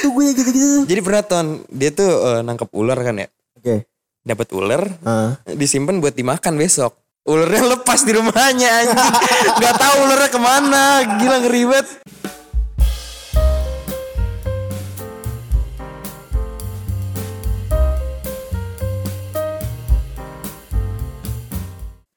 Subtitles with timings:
[0.00, 0.88] tuh gue gitu-gitu.
[0.88, 3.28] Jadi pernah ton dia tuh eh, nangkep ular kan ya.
[3.56, 3.84] Oke.
[4.20, 5.36] Dapat ular, Ah.
[5.48, 6.92] disimpan buat dimakan besok.
[7.24, 8.96] Ularnya lepas di rumahnya anjing.
[9.62, 10.84] Gak tahu ularnya ke mana.
[11.20, 11.86] Gila ngeri banget.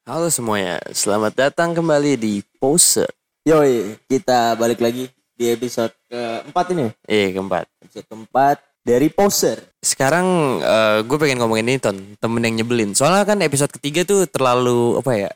[0.04, 3.08] Halo semuanya, selamat datang kembali di Poser.
[3.48, 6.88] Yoi, kita balik lagi di episode keempat ini.
[7.06, 7.66] Eh, keempat.
[7.82, 9.58] Episode keempat dari Poser.
[9.80, 10.60] Sekarang
[11.04, 12.94] gue pengen ngomongin ini ton, temen yang nyebelin.
[12.94, 15.32] Soalnya kan episode ketiga tuh terlalu apa ya?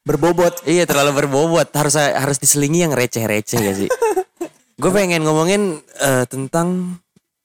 [0.00, 0.64] Berbobot.
[0.64, 1.68] Iya terlalu berbobot.
[1.76, 3.90] Harus harus diselingi yang receh-receh gak sih?
[4.80, 6.96] gue pengen ngomongin eh, tentang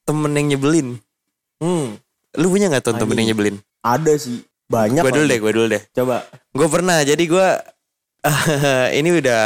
[0.08, 1.00] temen yang nyebelin.
[1.60, 1.98] Hmm,
[2.36, 3.58] Lu punya nggak ton temen yang nyebelin?
[3.80, 4.44] ada sih.
[4.68, 5.04] Banyak.
[5.06, 5.84] Gue dulu deh, gue dulu deh.
[5.94, 6.26] Coba.
[6.52, 7.00] Gue pernah.
[7.06, 7.48] Jadi gue
[9.00, 9.44] ini udah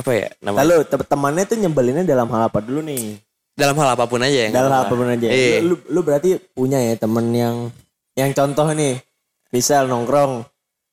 [0.00, 0.60] apa ya namanya?
[0.64, 3.20] Lalu te- temannya tuh nyebelinnya dalam hal apa dulu nih?
[3.52, 4.48] Dalam hal apa pun aja ya.
[4.48, 5.26] nggak Dalam hal apa pun aja.
[5.28, 5.58] Iya.
[5.60, 7.56] Lu, lu, lu berarti punya ya temen yang
[8.16, 8.96] yang contoh nih.
[9.52, 10.46] Misal nongkrong.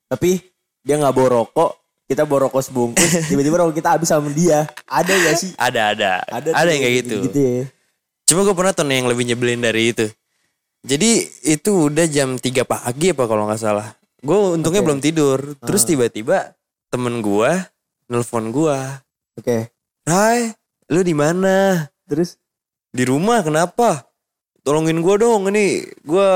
[0.07, 0.41] Tapi
[0.83, 1.71] dia nggak bawa rokok.
[2.07, 3.11] Kita bawa rokok sebungkus.
[3.31, 4.67] Tiba-tiba rokok kita habis sama dia.
[4.83, 5.51] Ada gak sih?
[5.55, 7.17] Ada ada ada, tuh yang kayak gitu.
[7.27, 7.63] Gitu ya.
[8.27, 10.07] Cuma gue pernah ton yang lebih nyebelin dari itu.
[10.83, 13.91] Jadi itu udah jam 3 pagi apa kalau nggak salah.
[14.19, 14.87] Gue untungnya Oke.
[14.87, 15.39] belum tidur.
[15.63, 15.87] Terus Ah.
[15.87, 16.37] tiba-tiba
[16.87, 17.51] temen gue
[18.07, 18.77] nelpon gue.
[19.37, 19.71] Oke.
[20.07, 20.51] Hai,
[20.89, 21.87] lu di mana?
[22.07, 22.39] Terus?
[22.91, 24.07] Di rumah kenapa?
[24.63, 26.29] Tolongin gue dong ini gue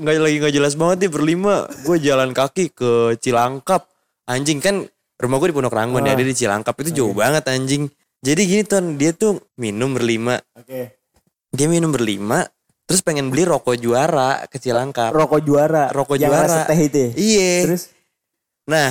[0.00, 1.68] nggak lagi nggak jelas banget nih berlima.
[1.84, 3.84] Gue jalan kaki ke Cilangkap.
[4.28, 4.88] Anjing kan
[5.20, 6.16] rumah gue di Pondok Ranggon ya, Ah.
[6.16, 7.88] dia di Cilangkap itu jauh banget anjing.
[8.24, 10.40] Jadi gini ton, dia tuh minum berlima.
[10.56, 10.96] Oke.
[11.52, 12.48] Dia minum berlima,
[12.88, 15.12] terus pengen beli rokok juara ke Cilangkap.
[15.12, 15.92] Rokok juara.
[15.92, 16.64] Rokok yang juara.
[16.64, 17.10] teh itu ya?
[17.12, 17.52] Iya.
[17.70, 17.82] Terus?
[18.66, 18.90] Nah,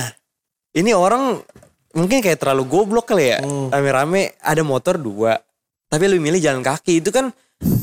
[0.72, 1.42] ini orang
[1.96, 3.40] mungkin kayak terlalu goblok kali ya.
[3.40, 3.72] Hmm.
[3.72, 5.40] Rame-rame ada motor dua,
[5.88, 7.00] tapi lu milih jalan kaki.
[7.00, 7.32] Itu kan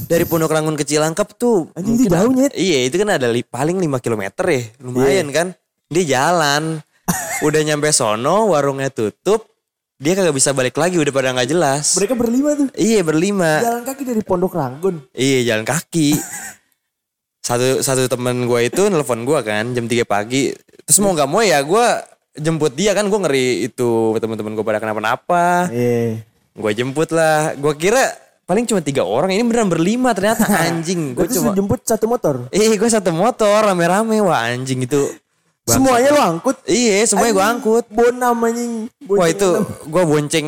[0.05, 1.73] dari Pondok Rangun ke Cilangkap tuh.
[1.73, 2.51] Anjing, mungkin jauh, a- Nyet.
[2.53, 4.61] Iya, itu kan ada li- paling 5 km ya.
[4.79, 5.33] Lumayan Iya.
[5.33, 5.47] kan.
[5.89, 6.63] Dia jalan.
[7.45, 9.49] Udah nyampe sono, warungnya tutup.
[9.97, 11.95] Dia kagak bisa balik lagi, udah pada nggak jelas.
[11.95, 12.67] Mereka berlima tuh.
[12.75, 13.63] Iya, berlima.
[13.63, 14.99] Jalan kaki dari Pondok Ranggun.
[15.11, 16.11] Iya jalan kaki.
[17.47, 20.51] satu satu temen gue itu nelfon gue kan jam 3 pagi.
[20.83, 21.85] Terus mau nggak mau ya gue
[22.33, 25.69] jemput dia kan gue ngeri itu teman-teman gue pada kenapa-napa.
[25.69, 26.25] Iya.
[26.53, 27.53] Gue jemput lah.
[27.57, 28.13] Gue kira
[28.45, 29.33] paling cuma tiga orang.
[29.33, 31.13] Ini beneran berlima ternyata anjing.
[31.13, 31.53] Gue cuma.
[31.53, 32.49] jemput satu motor.
[32.49, 35.13] Eh gue satu motor rame-rame wah anjing itu.
[35.63, 36.59] Semuanya lu angkut.
[36.67, 37.85] Iya semuanya gue angkut.
[37.87, 38.91] Anjing.
[38.99, 39.49] Bonceng Wah itu
[39.87, 40.47] gue bonceng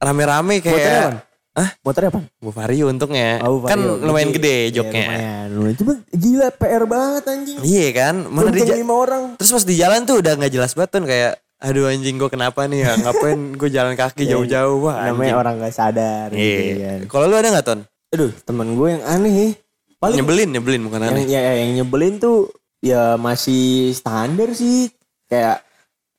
[0.00, 1.33] rame-rame kayak.
[1.54, 1.70] Hah?
[1.80, 2.20] Motornya apa?
[2.44, 3.38] Vario untungnya.
[3.40, 4.02] Oh, kan Vario.
[4.02, 5.06] lumayan gede Iya, joknya.
[5.06, 5.46] lumayan.
[5.52, 5.76] Lumayan.
[5.78, 7.58] Cuma gila PR banget anjing.
[7.62, 9.22] Iya kan, mana di lima orang.
[9.38, 12.66] Terus pas di jalan tuh udah nggak jelas banget tuh kayak aduh anjing gue kenapa
[12.66, 15.40] nih ya ngapain gue jalan kaki jauh-jauh wah Iya, Namanya anjing.
[15.40, 16.26] orang gak sadar.
[16.28, 16.74] gitu Iya.
[16.76, 16.98] kan.
[17.08, 17.80] Kalau lu ada nggak ton?
[18.10, 19.54] Aduh temen gue yang aneh.
[19.96, 21.24] Paling Nyebelin, nyebelin bukan yang, aneh.
[21.24, 24.90] ya, yang nyebelin tuh ya masih standar sih.
[25.24, 25.64] Kayak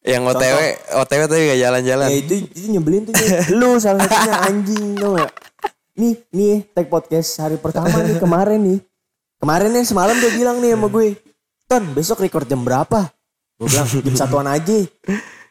[0.05, 0.57] Yang OTW,
[1.01, 2.07] OTW tapi gak jalan-jalan.
[2.13, 3.13] Ya itu, itu nyebelin tuh.
[3.57, 5.33] Lu salah satunya anjing tau gak
[5.97, 8.79] Nih nih tag podcast hari pertama nih kemarin nih.
[9.41, 11.17] Kemarin nih semalam dia bilang nih sama gue
[11.65, 13.09] Ton besok record jam berapa?
[13.57, 14.77] Gue bilang jam satuan aja.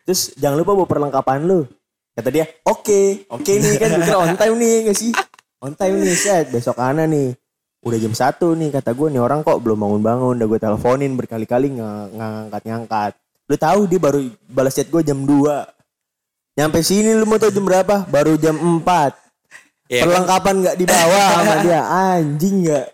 [0.06, 1.66] Terus jangan lupa bawa perlengkapan lu.
[2.15, 5.10] Kata dia oke Oke nih kan gue on time nih gak sih?
[5.59, 7.34] On time nih set besok ana nih.
[7.82, 11.75] Udah jam satu nih kata gue nih orang kok belum bangun-bangun Udah gue teleponin berkali-kali
[11.75, 15.75] nggak ngangkat-ngangkat Lu tahu dia baru balas chat gue jam 2
[16.55, 18.06] Nyampe sini lu mau tau jam berapa?
[18.06, 18.78] Baru jam 4.
[19.91, 21.81] Iya, Perlengkapan nggak dibawa sama dia.
[21.83, 22.87] Anjing nggak.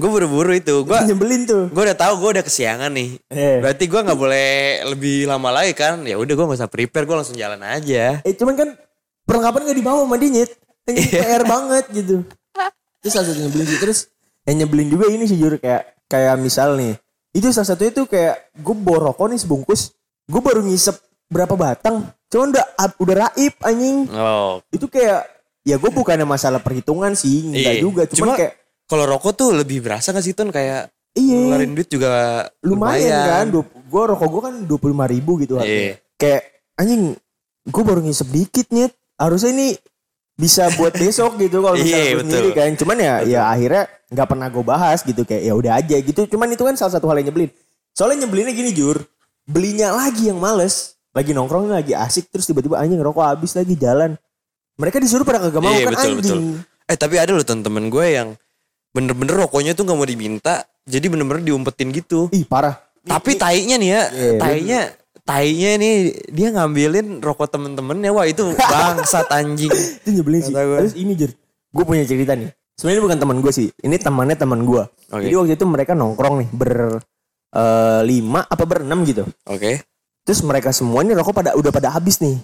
[0.00, 0.80] gue buru-buru itu.
[0.88, 1.68] Gue Nyebelin tuh.
[1.68, 3.20] gue udah tahu gue udah kesiangan nih.
[3.28, 3.60] Eh.
[3.60, 4.48] Berarti gue nggak boleh
[4.96, 6.00] lebih lama lagi kan?
[6.08, 8.24] Ya udah gue nggak usah prepare, gue langsung jalan aja.
[8.24, 8.68] Eh cuman kan
[9.28, 10.50] perlengkapan nggak dibawa sama dia nyet.
[10.88, 11.20] Iya.
[11.20, 12.16] PR banget gitu.
[13.04, 13.78] Terus satu nyebelin sih.
[13.78, 13.98] Terus
[14.48, 16.96] yang nyebelin juga ini sih jujur kayak kayak misal nih.
[17.30, 19.94] Itu salah satunya tuh kayak gue bawa rokok nih sebungkus.
[20.26, 20.96] Gue baru ngisep
[21.30, 22.10] berapa batang.
[22.30, 22.66] Cuman udah
[22.98, 24.06] udah raib anjing.
[24.10, 25.26] Oh, Itu kayak
[25.62, 27.46] ya gue bukannya masalah perhitungan sih.
[27.50, 27.82] Enggak Iya.
[27.82, 28.02] juga.
[28.10, 28.54] Cuman Cuma kayak
[28.90, 31.38] kalau rokok tuh lebih berasa gak sih ton kayak Iya.
[31.42, 32.10] ngeluarin duit juga
[32.62, 35.98] lumayan, kan gue rokok gue kan dua puluh ribu gitu Iya.
[36.14, 36.42] kayak
[36.78, 37.18] anjing
[37.66, 39.68] gue baru ngisep dikit nih harusnya ini
[40.40, 42.24] bisa buat besok gitu kalau misalnya Iya, gue betul.
[42.32, 42.70] sendiri kan.
[42.80, 45.22] Cuman ya ya akhirnya nggak pernah gue bahas gitu.
[45.22, 46.20] Kayak ya udah aja gitu.
[46.24, 47.52] Cuman itu kan salah satu hal yang nyebelin.
[47.92, 48.96] Soalnya nyebelinnya gini jur.
[49.44, 50.96] Belinya lagi yang males.
[51.12, 52.32] Lagi nongkrong lagi asik.
[52.32, 54.16] Terus tiba-tiba anjing rokok habis lagi jalan.
[54.80, 56.42] Mereka disuruh pada kagak mau Iya, kan betul, anjing.
[56.88, 58.28] Eh tapi ada loh temen-temen gue yang
[58.90, 62.26] bener-bener rokoknya tuh nggak mau diminta, jadi bener-bener diumpetin gitu.
[62.32, 62.74] ih parah.
[63.00, 64.80] Tapi tainya nih ya, Iya, tainya
[65.30, 65.94] tainya nih
[66.34, 69.70] dia ngambilin rokok temen-temennya wah itu bangsat anjing.
[70.02, 70.78] itu nyebelin sih gue.
[70.82, 71.30] terus ini jur
[71.70, 72.50] gue punya cerita nih
[72.80, 73.68] Sebenarnya bukan teman gue sih.
[73.84, 74.80] Ini temannya teman gue.
[75.12, 75.28] Oke.
[75.28, 76.96] Jadi waktu itu mereka nongkrong nih ber
[77.52, 79.28] eh, lima apa berenam gitu.
[79.44, 79.84] Oke.
[80.24, 82.40] Terus mereka semua ini rokok pada udah pada habis nih.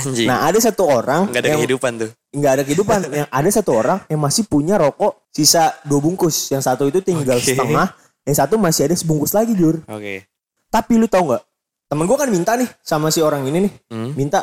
[0.00, 0.24] Anjing.
[0.24, 2.10] Nah ada satu orang Nggak ada yang kehidupan tuh.
[2.32, 2.98] nggak ada kehidupan.
[3.20, 6.48] yang ada satu orang yang masih punya rokok sisa dua bungkus.
[6.48, 7.52] Yang satu itu tinggal Oke.
[7.52, 7.92] setengah.
[8.24, 9.84] Yang satu masih ada sebungkus lagi jur.
[9.92, 10.24] Oke.
[10.72, 11.44] Tapi lu tau nggak?
[11.86, 13.72] Temen gue kan minta nih sama si orang ini nih.
[13.94, 14.10] Hmm.
[14.18, 14.42] Minta,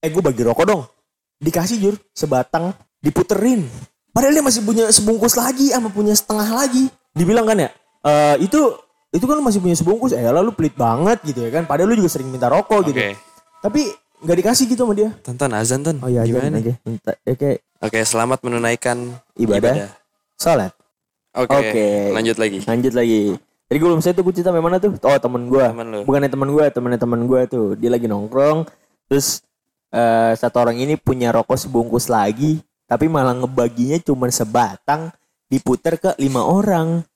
[0.00, 0.82] eh gue bagi rokok dong.
[1.40, 3.68] Dikasih jur sebatang diputerin.
[4.10, 6.88] Padahal dia masih punya sebungkus lagi sama punya setengah lagi.
[7.12, 7.70] Dibilang kan ya,
[8.04, 8.58] eh itu
[9.10, 10.16] itu kan lu masih punya sebungkus.
[10.16, 11.68] Eh lalu pelit banget gitu ya kan.
[11.68, 12.98] Padahal lu juga sering minta rokok gitu.
[12.98, 13.14] Oke.
[13.60, 13.80] Tapi
[14.20, 15.10] nggak dikasih gitu sama dia.
[15.24, 15.96] Tonton azan ton.
[16.00, 16.60] Oh iya Gimana?
[16.84, 19.08] Minta, ya kayak Oke, selamat menunaikan
[19.40, 19.88] Ibadah.
[20.36, 20.76] sholat.
[21.32, 21.56] Oke.
[21.56, 21.86] Oke.
[22.12, 22.58] Lanjut lagi.
[22.68, 23.40] Lanjut lagi.
[23.70, 24.98] Tadi gue belum saya tuh gue cerita mana tuh?
[24.98, 25.62] Oh temen gue.
[25.62, 26.00] Temen lu.
[26.02, 27.66] Bukannya temen gue, temennya temen gue tuh.
[27.78, 28.66] Dia lagi nongkrong.
[29.06, 29.46] Terus
[29.94, 32.58] eh satu orang ini punya rokok sebungkus lagi.
[32.90, 35.14] Tapi malah ngebaginya cuma sebatang.
[35.46, 37.06] Diputer ke lima orang.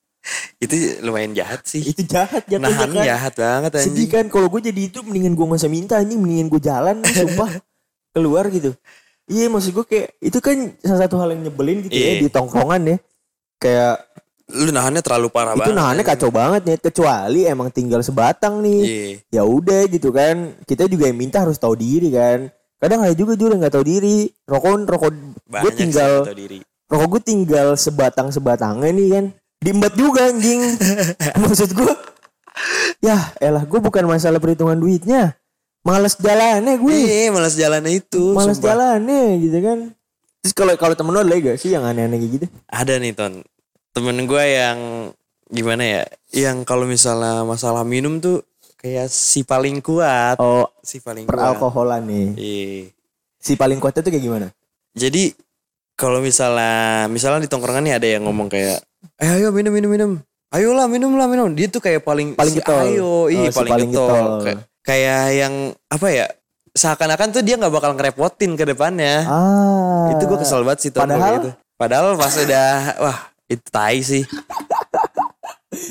[0.62, 1.90] Itu lumayan jahat sih.
[1.90, 3.02] Itu jahat jatuhnya Nahan kan.
[3.02, 4.10] jahat banget Sedih anjing.
[4.14, 4.24] kan.
[4.30, 6.22] Kalau gue jadi itu mendingan gue masa minta anjing.
[6.22, 7.50] Mendingan gue jalan nih sumpah.
[8.14, 8.70] Keluar gitu.
[9.26, 10.08] Iya maksud gue kayak.
[10.22, 10.54] Itu kan
[10.86, 12.14] salah satu hal yang nyebelin gitu ya.
[12.14, 12.22] Iya.
[12.22, 12.96] Di tongkrongan ya.
[13.58, 14.06] Kayak
[14.46, 15.74] Lu nahannya terlalu parah itu banget.
[15.74, 16.76] nahannya kacau banget nih.
[16.78, 18.80] Kecuali emang tinggal sebatang nih.
[18.80, 19.08] Iya.
[19.30, 23.32] ya udah gitu kan kita juga yang minta harus tahu diri kan kadang ada juga
[23.32, 25.12] juga nggak tahu diri rokok rokok
[25.48, 26.58] gue tinggal yang tahu diri.
[26.84, 29.24] rokok gue tinggal sebatang sebatangnya nih kan
[29.58, 30.60] diembat juga anjing
[31.42, 31.92] maksud gue
[33.00, 35.32] ya elah gue bukan masalah perhitungan duitnya
[35.80, 38.32] males jalannya gue Iya, malas jalannya itu.
[38.32, 38.68] males sumpah.
[38.70, 39.78] jalannya gitu kan
[40.38, 43.40] terus kalau kalau temen lu ada gak sih yang aneh-aneh gitu Ada nih ton.
[43.94, 44.78] Temen gue yang
[45.46, 46.02] gimana ya?
[46.28, 48.42] Yang kalau misalnya masalah minum tuh
[48.76, 50.34] kayak si paling kuat.
[50.36, 51.30] oh Si paling kuat.
[51.30, 52.68] peralkoholan nih Iya.
[53.38, 54.48] si paling kuatnya tuh kayak gimana
[54.92, 55.32] Jadi
[55.94, 56.72] kalau misalnya
[57.06, 58.82] misalnya di tongkrongan nih ada yang ngomong kayak,
[59.16, 60.10] eh ayo minum minum minum,
[60.50, 61.50] ayolah minum lah minum.
[61.50, 62.82] Dia tuh kayak paling Paling si getol.
[62.84, 64.06] Ayo, iya Oh, si paling, paling getol.
[64.10, 64.26] getol.
[64.40, 65.54] Kayak, kayak yang
[65.86, 66.26] apa ya?
[66.72, 69.22] Seakan-akan tuh dia nggak bakal ngerepotin ke depannya.
[69.24, 71.50] ah itu gue kesel banget sih padahal- gitu.
[71.74, 72.68] Padahal pas udah
[73.00, 73.18] wah
[73.48, 74.24] itu tai sih.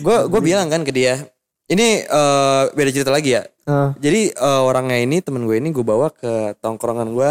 [0.02, 1.28] Gue gue bilang kan ke dia,
[1.68, 3.44] ini eh, beda cerita lagi ya.
[3.68, 3.92] Ah.
[4.00, 7.30] Jadi eh, orangnya ini temen gue ini gue bawa ke tongkrongan gue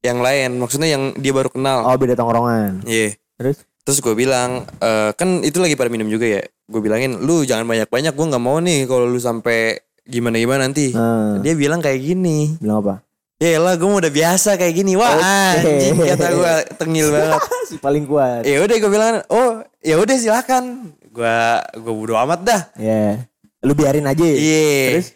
[0.00, 1.84] yang lain, maksudnya yang dia baru kenal.
[1.84, 3.20] oh beda tongkrongan Iya.
[3.36, 6.42] terus Terus gue bilang, eh, kan itu lagi pada minum juga ya.
[6.68, 10.92] Gue bilangin, lu jangan banyak-banyak, gue nggak mau nih kalau lu sampai gimana-gimana nanti.
[10.92, 11.40] Ah.
[11.40, 12.94] Dia bilang kayak gini, bilang apa
[13.40, 14.92] ya lah gue udah biasa kayak gini.
[14.94, 15.64] Wah Oke.
[15.64, 17.40] anjing kata gue tengil banget.
[17.64, 18.44] si paling kuat.
[18.44, 19.50] ya udah gue bilang oh
[19.80, 21.36] ya udah silakan gue
[21.74, 23.24] gue bodo amat dah Ya.
[23.60, 24.20] Lu biarin aja.
[24.20, 25.08] iya Terus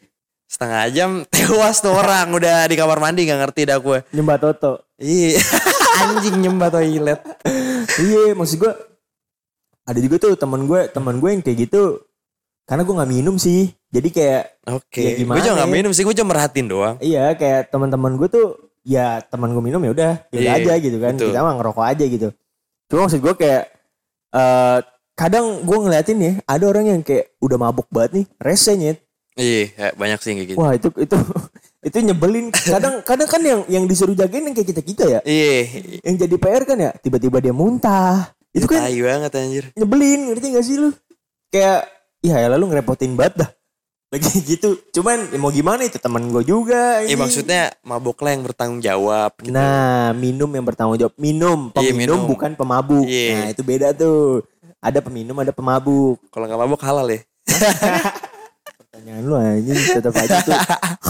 [0.44, 4.87] setengah jam tewas tuh orang udah di kamar mandi nggak ngerti dah gue nyembah Toto.
[4.97, 5.37] iya
[6.00, 7.21] anjing nyembah toilet
[7.97, 8.73] iya, maksud gua
[9.85, 12.00] ada juga tuh teman gue, teman gue yang kayak gitu.
[12.64, 13.69] Karena gue nggak minum sih.
[13.88, 15.76] Jadi kayak oke Ya, gue juga nggak ya?
[15.76, 18.46] minum sih gue cuma merhatiin doang iya kayak teman-teman gue tuh
[18.82, 21.14] ya teman gue minum ya udah, ya Iya, aja gitu kan.
[21.14, 21.31] betul.
[21.31, 22.28] Kita mah ngerokok aja gitu.
[22.90, 23.62] Cuma maksud gue kayak
[24.34, 24.78] eh
[25.14, 28.99] kadang gue ngeliatin ya ada orang yang kayak udah mabuk banget nih, rese nyet.
[29.34, 31.16] iya ya, banyak sih kayak gitu Wah itu itu
[31.87, 32.50] itu nyebelin.
[32.50, 35.20] Kadang kadang kan yang yang disuruh jagain yang kayak kita kita ya.
[35.22, 35.55] iya
[36.02, 40.62] yang jadi PR kan ya tiba-tiba dia muntah itu kan banget anjir nyebelin ngerti gak
[40.62, 40.90] sih lu
[41.49, 41.87] kayak
[42.25, 43.50] ya ya lalu ngerepotin banget dah.
[44.09, 44.81] Lagi gitu.
[44.90, 47.21] Cuman ya mau gimana itu teman gue juga iya ini.
[47.21, 49.50] maksudnya mabok lah yang bertanggung jawab gitu.
[49.50, 51.14] Nah minum yang bertanggung jawab.
[51.16, 52.31] Minum Iya, peminum minum.
[52.31, 53.04] bukan pemabuk.
[53.04, 53.31] Iya.
[53.37, 54.40] nah itu beda tuh.
[54.78, 56.21] Ada peminum ada pemabuk.
[56.28, 57.21] Kalau nggak mabok halal ya.
[58.75, 60.54] Pertanyaan lu anjing tetap aja tuh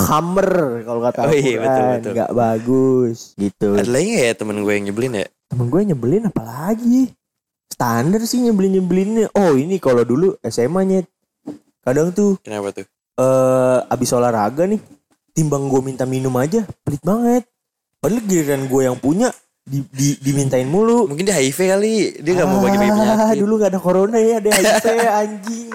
[0.08, 0.50] hammer
[0.82, 2.12] kalau kata Oh iya, betul, betul.
[2.12, 3.68] nggak bagus gitu.
[3.76, 5.26] Ada lagi ya temen gue yang nyebelin ya?
[5.46, 7.12] Temen gue nyebelin apalagi
[7.74, 11.06] standar sih nyebelin nyebelinnya oh ini kalau dulu SMA nyet
[11.82, 12.86] kadang tuh kenapa tuh?
[13.14, 14.78] eh abis olahraga nih
[15.30, 17.42] timbang gue minta minum aja pelit banget.
[17.98, 21.08] Padahal giliran gue yang punya di, di, dimintain mulu.
[21.08, 21.94] Mungkin dia HIV kali.
[22.20, 23.36] Dia nggak mau bagi-bagi Ah, penyakit.
[23.40, 25.68] dulu gak ada corona ya ada HIV anjing.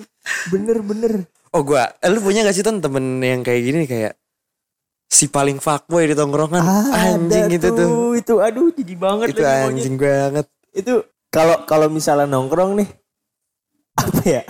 [0.47, 1.13] Bener bener.
[1.49, 4.13] Oh gua, eh, lu punya gak sih Ton temen yang kayak gini kayak
[5.05, 6.61] si paling fuckboy di tongkrongan?
[6.61, 7.89] Ah, anjing ada gitu tuh.
[8.13, 9.69] itu aduh jadi banget Itu lagi monyet.
[9.73, 10.45] anjing banget.
[10.71, 10.93] itu
[11.29, 12.89] kalau kalau misalnya nongkrong nih
[13.95, 14.43] apa ya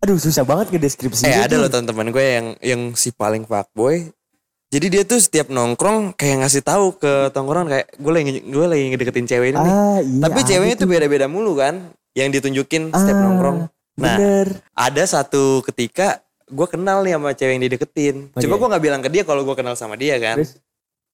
[0.00, 4.12] aduh susah banget ngedeskripsinya Eh ada loh teman-teman gue yang yang si paling fuckboy.
[4.66, 8.84] Jadi dia tuh setiap nongkrong kayak ngasih tahu ke tongkrongan kayak gue lagi gue lagi
[8.92, 9.72] ngedeketin cewek ini nih.
[9.72, 13.58] ah iya Tapi ceweknya tuh beda-beda mulu kan yang ditunjukin setiap Ah, nongkrong.
[13.96, 18.16] Nah, bener ada satu ketika gue kenal nih sama cewek yang dideketin.
[18.34, 18.60] Oh, Coba iya.
[18.60, 20.38] gue nggak bilang ke dia kalau gue kenal sama dia kan.
[20.42, 20.58] Terus?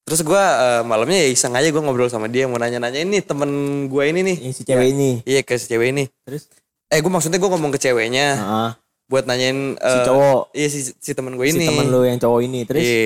[0.03, 0.43] Terus gue
[0.83, 3.49] malamnya ya iseng aja gue ngobrol sama dia mau nanya-nanya ini temen
[3.87, 4.37] gue ini nih.
[4.43, 5.09] Yang si cewek ini.
[5.23, 6.03] Iya ke si cewek ini.
[6.23, 6.51] Terus?
[6.91, 8.69] Eh gue maksudnya gue ngomong ke ceweknya Heeh.
[9.07, 10.41] buat nanyain Si eh, cowok.
[10.51, 11.65] Iya si, si temen gue Si ini.
[11.65, 12.67] temen lu yang cowok ini.
[12.67, 13.03] Terus Iya.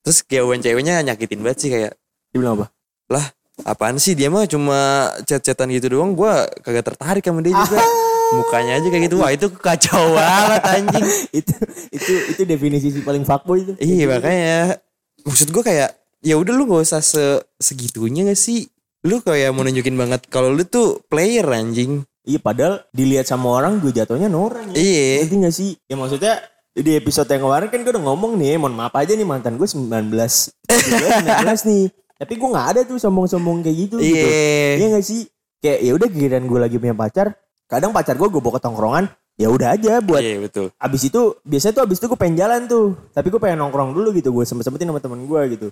[0.00, 1.92] Terus jawaban ceweknya nyakitin banget sih kayak
[2.28, 2.66] dia bilang apa?
[3.08, 3.24] lah
[3.64, 4.78] apaan sih dia mah cuma
[5.24, 7.80] chat-chatan gitu doang gue kagak tertarik sama dia juga.
[8.28, 9.16] Mukanya aja kayak gitu.
[9.20, 11.04] Wah itu kacau banget anjing.
[11.30, 11.52] itu
[11.88, 13.72] itu itu definisi si paling fuckboy itu.
[13.76, 14.80] Iya makanya
[15.24, 17.22] maksud gue kayak ya udah lu gak usah se
[17.56, 18.66] segitunya gak sih?
[19.06, 22.02] Lu kayak mau nunjukin banget kalau lu tuh player anjing.
[22.28, 24.76] Iya padahal dilihat sama orang gue jatuhnya norang ya.
[24.76, 25.08] Iya.
[25.24, 25.70] Ngerti gak sih?
[25.86, 26.34] Ya maksudnya
[26.78, 29.66] di episode yang kemarin kan gue udah ngomong nih, mohon maaf aja nih mantan gue
[29.66, 31.84] 19, 17, 19 nih.
[32.18, 34.26] Tapi gue gak ada tuh sombong-sombong kayak gitu gitu.
[34.26, 34.86] Iya Iya.
[34.98, 35.20] gak sih?
[35.58, 37.26] Kayak ya udah giliran gue lagi punya pacar,
[37.66, 39.04] kadang pacar gue gue bawa ke tongkrongan,
[39.38, 40.66] ya udah aja buat Iya betul.
[40.74, 44.10] abis itu biasanya tuh abis itu gue pengen jalan tuh tapi gue pengen nongkrong dulu
[44.10, 45.68] gitu gue sempet sempetin sama temen gue gitu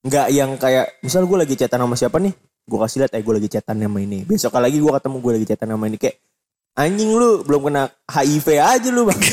[0.00, 2.32] nggak yang kayak misal gue lagi chatan sama siapa nih
[2.64, 5.46] gue kasih lihat eh gue lagi chatan sama ini besok lagi gue ketemu gue lagi
[5.52, 6.16] chatan sama ini kayak
[6.72, 9.20] anjing lu belum kena HIV aja lu bang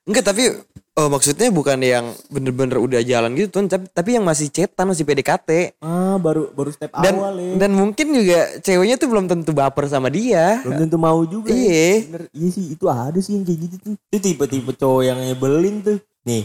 [0.00, 0.48] Enggak tapi
[0.96, 5.04] oh, maksudnya bukan yang bener-bener udah jalan gitu tuh, tapi, tapi yang masih cetan masih
[5.06, 5.78] PDKT.
[5.78, 9.86] ah baru baru step Dan awal ya dan mungkin juga ceweknya tuh belum tentu baper
[9.86, 10.64] sama dia.
[10.66, 11.68] belum tentu mau juga Iya.
[11.70, 11.92] ya.
[12.10, 15.76] Bener, iya sih itu ada sih yang kayak gitu tuh itu tipe-tipe cowok yang nyebelin
[15.84, 16.42] tuh nih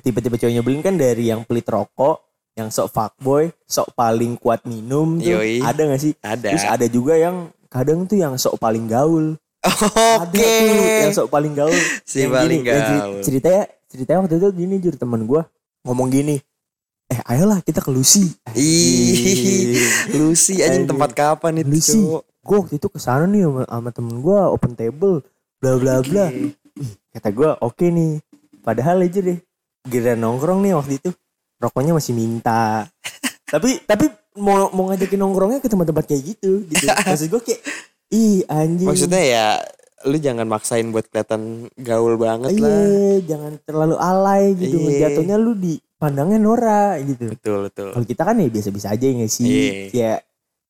[0.00, 5.16] tipe-tipe cowok nyebelin kan dari yang pelit rokok yang sok fuckboy sok paling kuat minum
[5.16, 5.64] tuh Yoi.
[5.64, 6.12] ada gak sih?
[6.20, 6.52] Ada.
[6.52, 9.40] terus ada juga yang kadang tuh yang sok paling gaul.
[9.62, 10.36] Ada Oke.
[10.36, 11.72] tuh yang sok paling gaul.
[12.08, 13.20] Si Yang paling gini, yang gaul.
[13.24, 15.42] ceritanya ceritanya waktu itu gini jur teman gue
[15.82, 16.36] ngomong gini
[17.08, 18.32] eh ayolah kita ke Lucy.
[18.52, 19.76] Ih,
[20.16, 22.00] Lucy anjing tempat kapan itu Lucy
[22.42, 25.20] gue waktu itu ke sana nih sama, sama temen gue open table
[25.60, 26.26] bla bla bla.
[26.28, 26.52] Ih,
[27.12, 28.20] kata gue oke nih.
[28.62, 29.38] Padahal aja deh
[29.84, 31.10] giliran nongkrong nih waktu itu
[31.62, 32.90] rokoknya masih minta
[33.46, 37.60] tapi tapi mau mau ngajakin nongkrongnya ke tempat-tempat kayak gitu gitu maksud gue kayak
[38.10, 39.46] ih anjing Maksudnya ya
[40.02, 42.66] lu jangan maksain buat kelihatan gaul banget lah.
[42.66, 45.06] iya jangan terlalu alay gitu Iya.
[45.06, 47.94] jatuhnya lu di pandangnya Nora gitu Betul betul.
[47.94, 49.72] kalau kita kan ya biasa-biasa aja ya sih Iya.
[49.94, 50.12] ya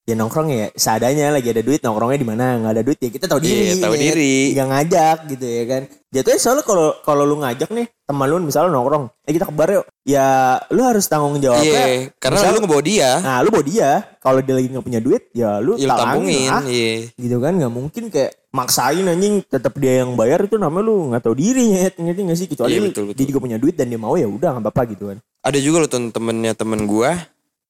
[0.02, 3.24] ya nongkrong ya seadanya lagi ada duit nongkrongnya di mana nggak ada duit ya kita
[3.24, 4.00] tahu diri Iya, tahu ya.
[4.02, 4.34] diri.
[4.50, 8.70] nggak ngajak gitu ya kan jatuhnya soalnya kalau kalau lu ngajak nih teman lu misalnya
[8.72, 10.26] nongkrong eh kita ke bar yuk ya
[10.68, 13.10] lu harus tanggung jawabnya Iya, karena misal- lu ngebawa dia.
[13.20, 16.62] nah lu bawa dia kalau dia lagi nggak punya duit ya lu Ya tampungin, lah.
[16.66, 16.92] iya.
[17.14, 21.22] gitu kan nggak mungkin kayak maksain anjing tetap dia yang bayar itu namanya lu nggak
[21.22, 23.16] tahu diri ya ngerti nggak sih kecuali Iya, betul, betul.
[23.16, 25.76] dia juga punya duit dan dia mau ya udah nggak apa-apa gitu kan Ada juga
[25.78, 27.14] loh tuh temennya temen gua.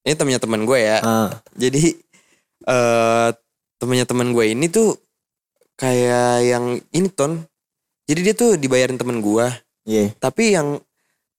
[0.01, 0.97] Ini temennya temen gue ya.
[0.99, 1.95] ah Jadi
[2.63, 3.29] eh
[3.77, 4.95] temennya temen gue ini tuh
[5.75, 6.65] kayak yang
[6.95, 7.43] ini ton.
[8.03, 9.47] Jadi dia tuh dibayarin temen gua.
[9.87, 10.79] iya Tapi yang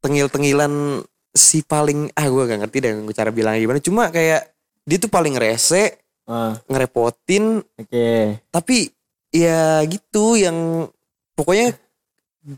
[0.00, 1.04] tengil-tengilan
[1.34, 3.80] si paling ah gue gak ngerti deh cara bilangnya gimana.
[3.80, 4.48] Cuma kayak
[4.84, 5.96] dia tuh paling rese,
[6.28, 8.08] ah ngerepotin, oke
[8.52, 8.92] tapi
[9.32, 10.88] ya gitu yang
[11.34, 11.74] pokoknya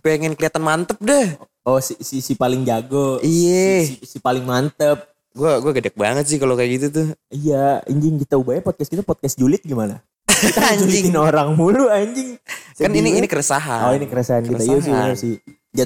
[0.02, 1.38] pengen kelihatan mantep deh.
[1.66, 3.18] Oh si, si, si paling jago.
[3.23, 3.87] Iya.
[3.87, 5.15] Si, si, si paling mantep.
[5.37, 7.07] Gue gue gedek banget sih kalau kayak gitu tuh.
[7.28, 10.00] Iya anjing kita ubahnya podcast kita podcast julid gimana?
[10.26, 11.12] Kita Anjing.
[11.12, 12.40] orang mulu anjing.
[12.75, 13.31] Kan Sedih ini ini banget.
[13.31, 13.85] keresahan.
[13.85, 14.57] Oh ini keresahan kita.
[14.57, 14.97] Iya sih Keresahan.
[14.97, 15.35] bener sih.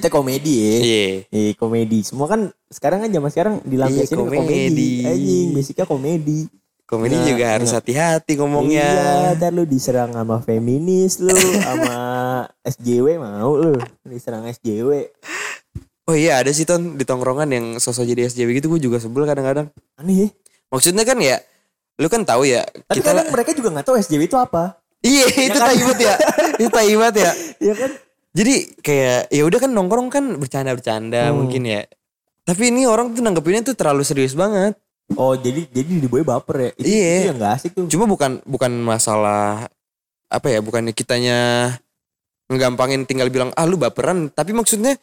[0.08, 0.70] Komedi ya.
[0.78, 1.06] Iya.
[1.28, 1.98] Iya komedi.
[2.06, 2.40] Semua kan
[2.70, 4.38] sekarang kan zaman sekarang Iya, ke komedi.
[4.38, 4.90] komedi.
[5.04, 6.40] Anjing basicnya komedi.
[6.86, 8.82] Komedi Nah, juga harus hati-hati ngomongnya.
[8.82, 11.30] Iya, ntar lu diserang sama feminis lu,
[11.62, 11.94] sama
[12.66, 15.06] SJW mau lu, diserang SJW.
[16.04, 19.24] Oh iya ada sih ton di tongkrongan yang sosok jadi SJW gitu gue juga sebel
[19.24, 19.68] kadang-kadang.
[19.94, 20.28] Aneh ya.
[20.70, 21.38] Maksudnya kan ya,
[21.98, 24.78] lu kan tahu ya Tapi kita kadang mereka juga nggak tahu SJW itu apa.
[25.00, 25.68] Iya itu kan?
[25.72, 26.14] taibat ya,
[26.60, 27.30] itu taibat ya.
[27.56, 27.90] Iya kan?
[28.30, 31.36] Jadi kayak ya udah kan nongkrong kan bercanda-bercanda Hmm.
[31.42, 31.82] mungkin ya.
[32.44, 34.74] Tapi ini orang tuh nanggepinnya tuh terlalu serius banget.
[35.14, 36.70] Oh jadi jadi di boy baper ya?
[36.78, 37.10] Itu, Iya.
[37.18, 37.86] itu yang gak asik tuh.
[37.90, 39.66] Cuma bukan bukan masalah
[40.30, 41.38] apa ya, bukannya kitanya
[42.46, 44.94] ngegampangin tinggal bilang ah lu baperan, tapi maksudnya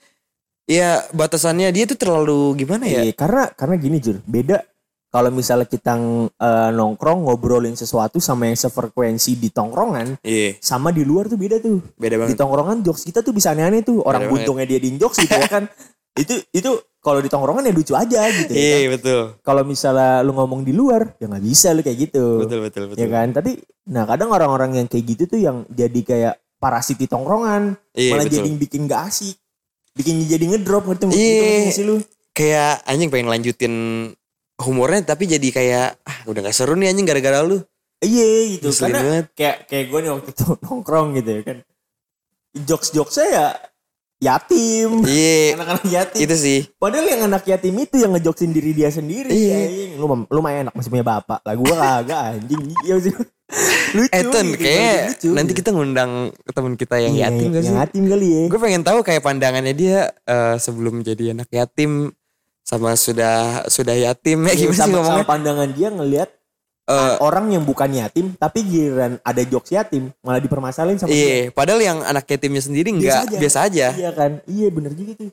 [0.67, 3.01] ya batasannya dia tuh terlalu gimana ya?
[3.01, 4.61] Iya, karena karena gini Jur, beda
[5.07, 5.95] kalau misalnya kita
[6.29, 11.57] eh, nongkrong ngobrolin sesuatu sama yang sefrekuensi di tongkrongan Iya, sama di luar tuh beda
[11.57, 11.79] tuh.
[11.95, 12.35] beda Di banget.
[12.37, 14.03] tongkrongan jokes kita tuh bisa aneh-aneh tuh.
[14.03, 14.43] Orang Beda banget.
[14.43, 15.63] buntungnya dia di jokes gitu ya kan.
[16.21, 18.59] itu itu kalau di tongkrongan ya lucu aja gitu ya.
[18.59, 18.67] kan.
[18.75, 22.43] Iya betul, Kalau misalnya lu ngomong di luar ya nggak bisa lu kayak gitu.
[22.43, 22.99] betul betul betul.
[22.99, 23.27] Ya kan?
[23.31, 23.51] Tapi
[23.87, 28.25] nah kadang orang-orang yang kayak gitu tuh yang jadi kayak parasit di tongkrongan, Iya, malah
[28.27, 28.43] betul.
[28.43, 29.37] jadi bikin gak asik.
[29.97, 31.17] Bikin jadi ngedrop ngerti nggak?
[31.17, 31.95] Nggak sih lu?
[32.37, 33.73] Kayak anjing pengen lanjutin
[34.61, 37.61] humornya tapi jadi kayak ah udah gak seru nih anjing gara-gara lu.
[37.97, 38.69] Iya gitu.
[38.69, 39.25] Ngeselin Karena banget.
[39.33, 41.57] kayak kayak gue nih waktu itu nongkrong gitu ya kan.
[42.57, 43.47] Jokes jokes saya ya
[44.17, 45.01] yatim.
[45.05, 45.57] Iya.
[45.57, 46.21] Anak-anak yatim.
[46.25, 46.59] Itu sih.
[46.77, 49.29] Padahal yang anak yatim itu yang ngejoksin diri dia sendiri.
[49.33, 49.57] Iya.
[49.65, 49.91] anjing.
[49.97, 51.41] Lu lu mah enak masih punya bapak.
[51.41, 52.61] Lah gua kagak anjing.
[52.85, 53.13] Iya sih.
[53.89, 54.11] Lucu.
[54.11, 55.29] Eh Ton, gitu, kayak lucu.
[55.31, 56.11] nanti kita ngundang
[56.45, 57.67] teman kita yang Iya, yatim gak sih?
[57.67, 58.41] Yang yatim kali ya.
[58.47, 62.11] Gue pengen tahu kayak pandangannya dia eh, sebelum jadi anak yatim
[62.59, 65.25] sama sudah sudah yatim ya Iya, gimana sih sama, sama ngomongnya?
[65.25, 66.29] pandangan dia ngelihat
[66.87, 71.19] Eh, orang yang bukan yatim tapi giliran ada jokes yatim malah dipermasalahin sama dia.
[71.43, 73.91] Iya, padahal yang anak yatimnya sendiri enggak biasa aja.
[73.91, 74.39] Iya kan?
[74.43, 75.27] Iya bener juga tuh.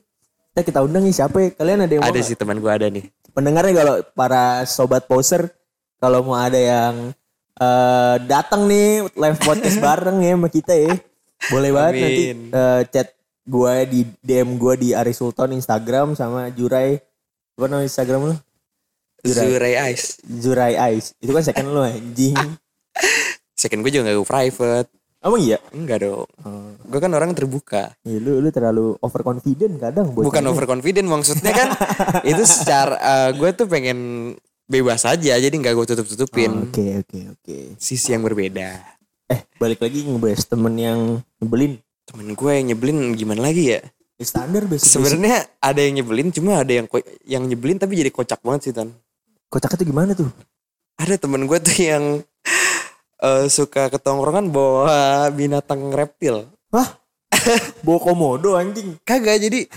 [0.51, 1.49] Kita kita undang nih siapa ya?
[1.53, 2.27] Kalian ada yang mau Ada nggak?
[2.27, 3.07] sih teman gue ada nih.
[3.31, 5.47] pendengarnya kalau para sobat poser
[5.95, 7.15] kalau mau ada yang
[7.55, 10.93] eh datang nih live podcast bareng ya sama kita ya.
[11.51, 12.39] Boleh banget nanti Amin.
[12.51, 13.07] eh, chat
[13.45, 16.97] gue di DM gue di Ari Sultan Instagram sama Jurai
[17.55, 18.35] apa nama Instagram lu?
[19.23, 19.45] Jurai.
[19.47, 20.19] Zurai Ice.
[20.27, 21.15] Jurai Ice.
[21.23, 22.35] Itu kan second lu anjing.
[23.55, 24.89] Second gue juga gak gue private.
[25.23, 25.57] Emang iya?
[25.71, 26.27] Enggak dong.
[26.85, 27.95] Gue kan orang terbuka.
[28.03, 31.71] Ya, lu lu terlalu overconfident kadang Bukan overconfident maksudnya kan.
[32.29, 33.97] itu secara gue tuh pengen
[34.65, 37.57] bebas aja jadi nggak gue tutup tutupin Oke oke oke.
[37.77, 38.81] sisi yang berbeda.
[39.29, 40.99] Eh balik lagi ngebahas temen yang
[41.41, 41.81] nyebelin.
[42.05, 43.81] Temen gue yang nyebelin gimana lagi ya?
[44.15, 44.93] Ya, standar basic.
[44.93, 46.85] Sebenarnya ada yang nyebelin cuma ada yang
[47.25, 48.93] yang nyebelin tapi jadi kocak banget sih Tan.
[49.49, 50.29] Kocak itu gimana tuh?
[51.01, 52.03] Ada temen gue tuh yang
[53.25, 56.45] eh, suka ketongkrongan bawa binatang reptil.
[56.69, 57.01] Hah?
[57.85, 58.97] Bawa komodo anjing.
[59.05, 59.69] Kagak jadi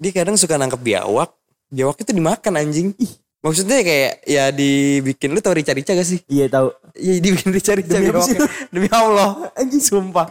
[0.00, 1.32] dia kadang suka nangkep biawak.
[1.70, 2.96] Biawak itu dimakan anjing.
[3.40, 6.20] Maksudnya kayak ya dibikin lu tau rica-rica gak sih?
[6.28, 6.68] Iya tahu.
[6.92, 8.36] Iya dibikin rica-rica Demi apa sih?
[8.72, 9.48] Demi Allah.
[9.56, 9.80] Anjing.
[9.80, 10.28] Sumpah.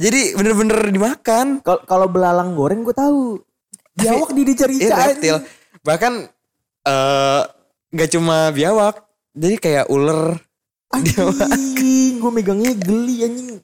[0.00, 1.60] Jadi bener-bener dimakan.
[1.60, 3.44] Kalau kalau belalang goreng gue tahu.
[3.92, 5.08] Biawak di Iya dicari-cari.
[5.12, 5.36] reptil.
[5.82, 6.12] Bahkan
[6.86, 7.42] eh
[7.92, 9.04] nggak cuma biawak.
[9.36, 10.40] Jadi kayak ular.
[10.88, 13.60] Anjing, gue megangnya geli anjing.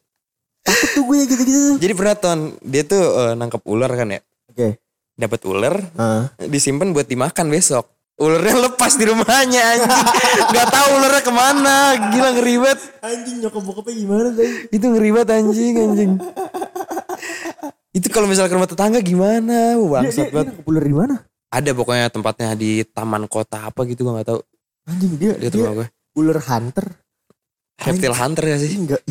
[0.60, 1.80] Takut tuh gue gitu-gitu.
[1.80, 4.20] Jadi pernah ton dia tuh eh, nangkep ular kan ya.
[4.52, 4.76] Oke.
[5.14, 6.26] Dapat ular, Ah.
[6.42, 7.86] disimpan buat dimakan besok.
[8.14, 10.06] Ularnya lepas di rumahnya anjing.
[10.54, 11.76] Gak tahu ularnya ke mana.
[12.14, 12.80] Gila ngeri banget.
[13.02, 14.50] Anjing nyokap bokapnya gimana tadi?
[14.70, 16.12] Itu ngeri banget anjing anjing.
[17.90, 19.74] Itu kalau misalnya ke rumah tetangga gimana?
[19.78, 20.54] Bangsat banget.
[20.62, 21.14] ular di mana?
[21.50, 24.40] Ada pokoknya tempatnya di taman kota apa gitu gua nggak tahu.
[24.86, 25.88] Anjing dia Dia dia, gue.
[26.14, 26.86] ular hunter.
[27.82, 28.78] Reptil hunter ya sih.
[28.78, 29.02] Enggak.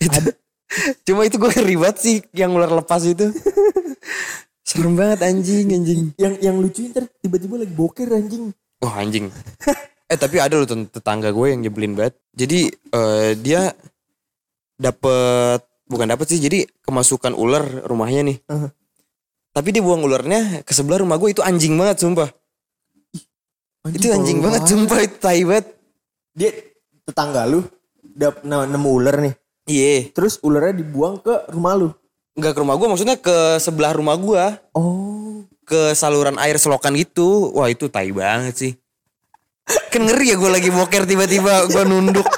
[0.00, 0.32] Ada
[1.06, 3.32] Cuma itu gue banget sih yang ular lepas itu.
[4.66, 6.10] Serem banget anjing anjing.
[6.18, 8.50] yang yang lucu ntar tiba-tiba lagi boker anjing.
[8.82, 9.30] Wah anjing.
[10.10, 12.18] eh tapi ada loh tet- tetangga gue yang nyebelin banget.
[12.34, 13.70] Jadi eh, dia
[14.74, 18.38] dapet bukan dapet sih jadi kemasukan ular rumahnya nih.
[18.50, 18.68] Aha.
[19.54, 22.28] Tapi dia buang ularnya ke sebelah rumah gue itu anjing banget sumpah.
[23.86, 25.78] itu anjing banget sumpah itu tai banget.
[26.34, 26.50] Dia
[27.06, 27.62] tetangga lu
[28.02, 29.34] dap nemu ular nih.
[29.70, 30.10] Iya.
[30.10, 31.88] Terus ularnya dibuang ke rumah lu.
[32.36, 34.44] Enggak ke rumah gue maksudnya ke sebelah rumah gue.
[34.76, 35.42] Oh.
[35.64, 37.50] Ke saluran air selokan gitu.
[37.56, 38.72] Wah itu tai banget sih.
[39.90, 42.28] Kan ngeri ya gue lagi boker tiba-tiba gue nunduk.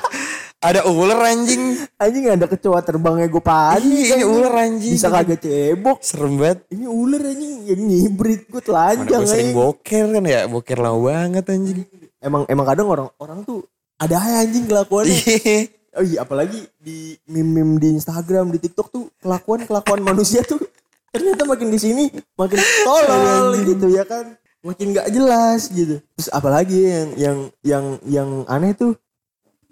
[0.58, 1.82] Ada ular anjing.
[1.98, 4.10] Anjing ada kecoa terbangnya gue panik.
[4.10, 4.94] Iya, ini ular anjing.
[4.94, 5.98] Bisa kagak cebok.
[6.02, 6.66] Serem banget.
[6.74, 10.40] Ini ular anjing yang nyibrit gue Mana telanjang gue sering boker kan ya.
[10.50, 11.86] Boker lama banget anjing.
[12.18, 13.66] Emang emang kadang orang orang tuh
[13.98, 15.77] ada aja anjing kelakuannya.
[15.96, 20.60] Oh iya apalagi di meme-meme di Instagram, di TikTok tuh kelakuan-kelakuan manusia tuh
[21.08, 22.04] ternyata makin di sini
[22.36, 24.36] makin tolol gitu ya kan.
[24.60, 26.02] Makin gak jelas gitu.
[26.18, 28.92] Terus apalagi yang yang yang yang aneh tuh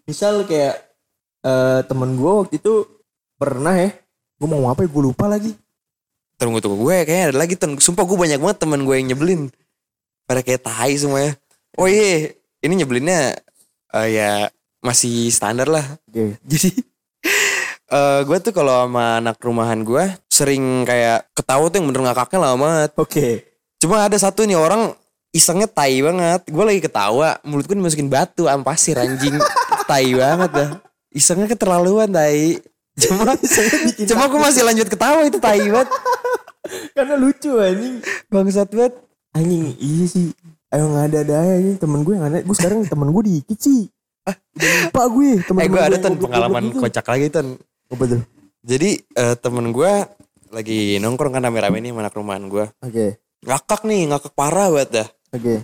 [0.08, 0.80] misal kayak
[1.44, 2.86] eh temen gue waktu itu
[3.36, 3.92] pernah ya
[4.36, 5.52] gue mau apa ya gue lupa lagi
[6.36, 7.80] Tunggu tunggu gue kayaknya ada lagi tuh.
[7.80, 9.48] Sumpah gue banyak banget temen gue yang nyebelin.
[10.28, 11.32] Pada kayak tai semuanya.
[11.80, 12.36] Oh iya.
[12.60, 13.40] Ini nyebelinnya
[13.96, 14.30] eh, ya
[14.86, 15.82] masih standar lah.
[16.06, 16.70] oke Jadi
[17.86, 22.38] eh gue tuh kalau sama anak rumahan gue sering kayak ketawa tuh yang bener ngakaknya
[22.38, 22.90] lama banget.
[22.94, 23.28] oke
[23.76, 24.94] Cuma ada satu nih orang
[25.30, 26.48] isengnya tai banget.
[26.48, 29.36] Gue lagi ketawa, mulut gue dimasukin batu sama pasir anjing.
[29.90, 30.70] tai banget dah.
[31.12, 32.56] Isengnya keterlaluan tai.
[32.96, 33.36] Cuma
[34.08, 35.90] cuma gue masih lanjut ketawa itu tai banget.
[36.96, 38.98] karena lucu anjing Bangsat banget.
[39.30, 40.32] anjing iya sih
[40.66, 43.86] emang ada ada aja anjing temen gue yang aneh gue sekarang temen gue dikit sih
[44.26, 46.78] ah udah lupa gue temen Eh gue ada tuh pengalaman gitu.
[46.82, 47.56] kocak lagi tuh.
[47.86, 48.20] apa tuh
[48.66, 49.92] Jadi eh, temen gue
[50.50, 52.66] lagi nongkrong kan rame-rame nih anak rumahan gue.
[52.82, 53.06] oke
[53.46, 55.08] Ngakak nih, ngakak parah banget dah.
[55.32, 55.54] oke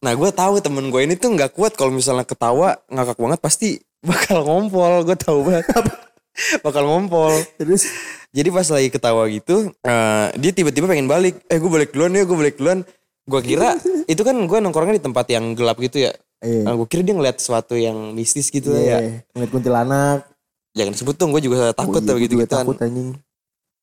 [0.00, 3.68] Nah gue tahu temen gue ini tuh nggak kuat kalau misalnya ketawa ngakak banget pasti
[4.00, 5.04] bakal ngompol.
[5.04, 5.68] Gue tahu banget.
[6.64, 7.36] bakal ngompol.
[7.56, 7.84] terus
[8.30, 11.42] Jadi pas lagi ketawa gitu, eh, dia tiba-tiba pengen balik.
[11.50, 12.86] Eh gue balik duluan ya, gue balik duluan.
[13.24, 13.76] Gue kira
[14.12, 16.12] itu kan gue nongkrongnya di tempat yang gelap gitu ya.
[16.40, 18.98] eh Nah, gue kira dia ngeliat sesuatu yang mistis gitu ya.
[18.98, 20.18] iya ngeliat kuntilanak
[20.70, 23.18] Jangan sebut dong, gue juga takut Oh, iya, gitu gitu takut anjing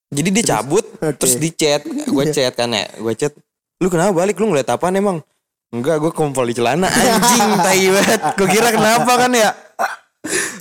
[0.07, 1.19] Jadi dia cabut Oke.
[1.19, 3.35] terus di chat, gue chat kan ya, gue chat.
[3.77, 4.39] Lu kenapa balik?
[4.39, 5.19] Lu ngeliat apaan emang?
[5.67, 8.19] Enggak, gue kompol di celana anjing tai banget.
[8.33, 9.51] Gue kira kenapa kan ya?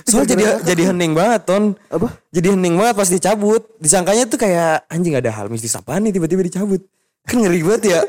[0.03, 1.75] Soalnya jadi jadi hening banget ton.
[1.87, 2.11] Apa?
[2.29, 3.63] Jadi hening banget pas dicabut.
[3.77, 6.83] Disangkanya tuh kayak anjing ada hal mistis apaan nih tiba-tiba dicabut.
[7.23, 7.99] Kan ngeri banget ya.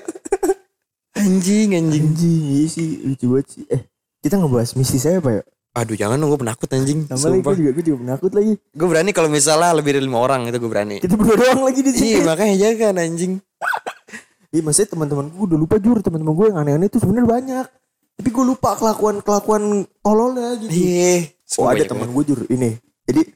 [1.19, 2.05] Anjing anjing.
[2.15, 3.63] Anjing, iya sih lucu banget sih.
[3.67, 3.83] Eh,
[4.23, 5.43] kita ngebahas mistis saya apa ya?
[5.79, 7.07] Aduh jangan dong gue penakut anjing.
[7.07, 8.53] Sama lagi gue juga, gue juga penakut lagi.
[8.75, 10.97] Gue berani kalau misalnya lebih dari lima orang itu gue berani.
[10.99, 12.07] Kita berdua doang lagi di sini.
[12.15, 13.33] Iya makanya jangan anjing.
[14.49, 17.67] Iya maksudnya teman-teman gue udah lupa jur teman-teman gue yang aneh-aneh itu sebenarnya banyak.
[18.17, 20.73] Tapi gue lupa kelakuan-kelakuan tololnya gitu.
[20.73, 21.37] Iya.
[21.61, 22.81] Oh ada teman gue jur ini.
[23.05, 23.29] Jadi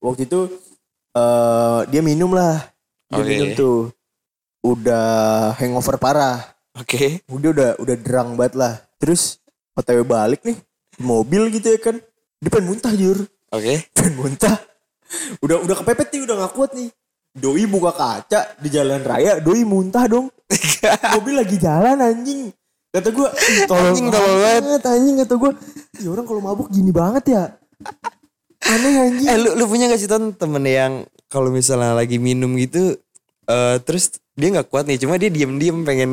[0.00, 0.48] waktu itu
[1.12, 2.72] eh dia minum lah.
[3.12, 3.28] Dia Oke.
[3.28, 3.92] minum tuh.
[4.64, 6.55] Udah hangover parah.
[6.76, 7.24] Oke.
[7.32, 8.74] Udah udah udah derang banget lah.
[9.00, 9.40] Terus
[9.72, 10.56] OTW balik nih
[10.96, 11.96] di mobil gitu ya kan.
[12.44, 13.18] Pengen muntah jur.
[13.52, 13.88] Oke.
[13.96, 14.56] pengen muntah.
[15.40, 16.90] Udah udah kepepet nih udah gak kuat nih.
[17.36, 20.32] Doi buka kaca di jalan raya, Doi muntah dong.
[21.16, 22.48] Mobil lagi jalan anjing.
[22.88, 23.28] Kata gue,
[23.68, 25.52] tolol Anjing, tolol banget anjing kata gue.
[26.00, 27.44] Ya orang kalau mabuk gini banget ya.
[28.64, 29.28] Aneh anjing.
[29.28, 32.96] Eh lu lu punya gak sih ton temen yang kalau misalnya lagi minum gitu
[33.46, 36.12] eh terus dia nggak kuat nih cuma dia diem-diem pengen.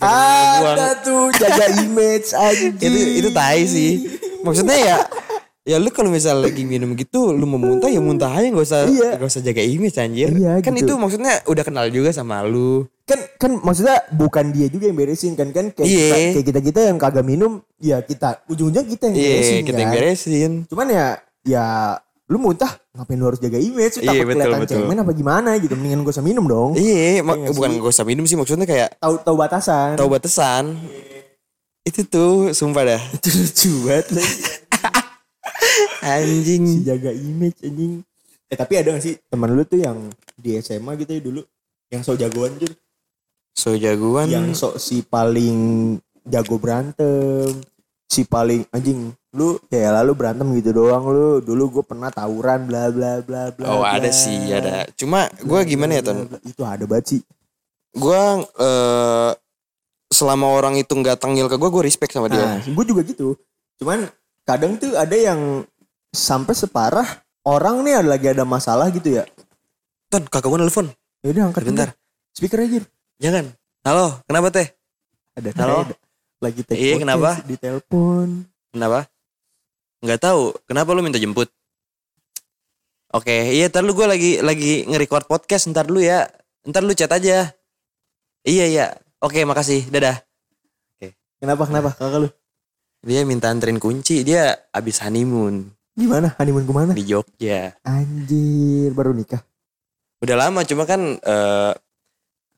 [0.00, 2.74] Ada tuh jaga image anjing.
[2.76, 3.92] itu itu tai sih
[4.40, 4.98] maksudnya ya
[5.64, 8.80] ya lu kalau misalnya lagi minum gitu lu mau muntah ya muntah aja nggak usah
[8.86, 9.10] Iya.
[9.16, 10.86] nggak usah jaga image anjir Iya, kan gitu.
[10.86, 15.32] itu maksudnya udah kenal juga sama lu Kan kan maksudnya bukan dia juga yang beresin
[15.32, 15.96] kan kan kayak Iya.
[15.98, 19.76] kita, kayak kita kita yang kagak minum ya kita ujung-ujungnya kita yang iya beresin kita
[19.76, 19.96] yang kan.
[19.96, 21.06] beresin Cuman ya
[21.42, 21.64] ya
[22.28, 23.98] lu muntah ngapain lu harus jaga image?
[23.98, 24.76] Lu Iya, takut betul, kelihatan betul.
[24.84, 25.72] cemen apa gimana gitu?
[25.72, 26.70] Mendingan gak usah minum dong.
[26.76, 27.78] Iya mak- nggak bukan sih?
[27.80, 29.96] gak usah minum sih maksudnya kayak tahu tahu batasan.
[29.96, 30.64] tahu batasan.
[31.82, 33.02] Itu tuh sumpah dah.
[33.16, 34.36] Itu lucu banget lagi
[35.98, 38.04] si anjing jaga image anjing.
[38.48, 39.96] Eh tapi ada gak sih teman lu tuh yang
[40.34, 41.40] di SMA gitu ya dulu?
[41.88, 42.72] Yang sok jagoan Jur
[43.52, 44.28] so jagoan.
[44.28, 45.58] Yang sok si paling
[46.22, 47.56] jago berantem
[48.04, 52.88] si paling anjing lu kayak lalu berantem gitu doang lu dulu gue pernah tawuran bla
[52.88, 53.92] bla bla bla oh bla.
[53.94, 57.20] ada sih ada cuma gue gimana ya ton itu ada banget sih
[57.92, 58.20] gue
[58.56, 59.30] eh
[60.08, 63.36] selama orang itu nggak tengil ke gue gue respect sama dia Nah, gue juga gitu.
[63.76, 64.08] Cuman
[64.42, 65.68] kadang tuh ada yang
[66.08, 67.04] sampai separah
[67.44, 69.28] orang nih ada lagi ada masalah gitu ya.
[70.08, 70.88] ton kakak gue nelfon
[71.20, 71.88] Ya udah angkat Bentar.
[72.32, 72.80] Speaker aja.
[73.20, 73.52] jangan
[73.84, 74.72] halo kenapa teh
[75.36, 75.84] Ada Halo?
[75.84, 75.94] ada.
[76.40, 77.30] Lagi take Iya, kenapa?
[77.44, 78.48] Di telepon.
[78.72, 79.04] kenapa
[80.04, 81.50] nggak tahu kenapa lu minta jemput?
[83.08, 86.28] Oke iya ntar lu gue lagi lagi nge-record podcast ntar lu ya.
[86.68, 87.50] Ntar lu chat aja.
[88.44, 88.86] Iya iya.
[89.18, 89.88] Oke makasih.
[89.88, 90.20] Dadah.
[91.38, 91.94] Kenapa kenapa?
[91.94, 92.28] Kakak lu?
[92.98, 95.70] dia minta anterin kunci dia abis honeymoon.
[95.94, 96.34] Gimana?
[96.34, 96.90] Honeymoon ke mana?
[96.98, 97.78] di Jogja.
[97.86, 99.42] Anjir, baru nikah.
[100.18, 101.72] udah lama cuma kan eh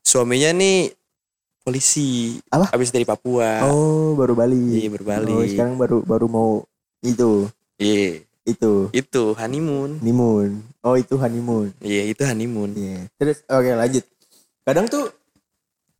[0.01, 0.89] suaminya nih
[1.61, 2.41] polisi.
[2.49, 2.73] Apa?
[2.73, 3.69] abis dari Papua.
[3.69, 4.81] Oh, baru Bali.
[4.81, 6.65] iya berbalik Oh, sekarang baru baru mau
[7.01, 7.49] itu,
[7.81, 8.21] iya.
[8.41, 8.89] Itu.
[8.89, 10.01] Itu honeymoon.
[10.01, 10.65] Honeymoon.
[10.81, 11.69] Oh, itu honeymoon.
[11.81, 12.73] iya itu honeymoon.
[12.73, 13.05] Iya.
[13.21, 14.05] Terus oke lanjut.
[14.65, 15.13] Kadang tuh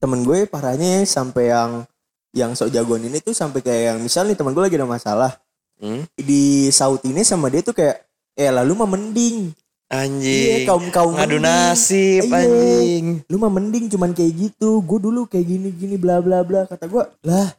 [0.01, 1.85] temen gue parahnya sampai yang
[2.33, 5.33] yang sok jagoan ini tuh sampai kayak yang misal nih temen gue lagi ada masalah.
[5.81, 6.05] Hmm?
[6.13, 8.05] di saut ini sama dia tuh kayak
[8.37, 9.49] eh lalu mah mending.
[9.91, 10.63] Anjing.
[10.63, 13.25] Iya kaum kaum ngadu nasib anjing.
[13.25, 14.81] Lu mah mending cuman kayak gitu.
[14.85, 16.69] Gue dulu kayak gini gini bla bla bla.
[16.69, 17.49] Kata gue lah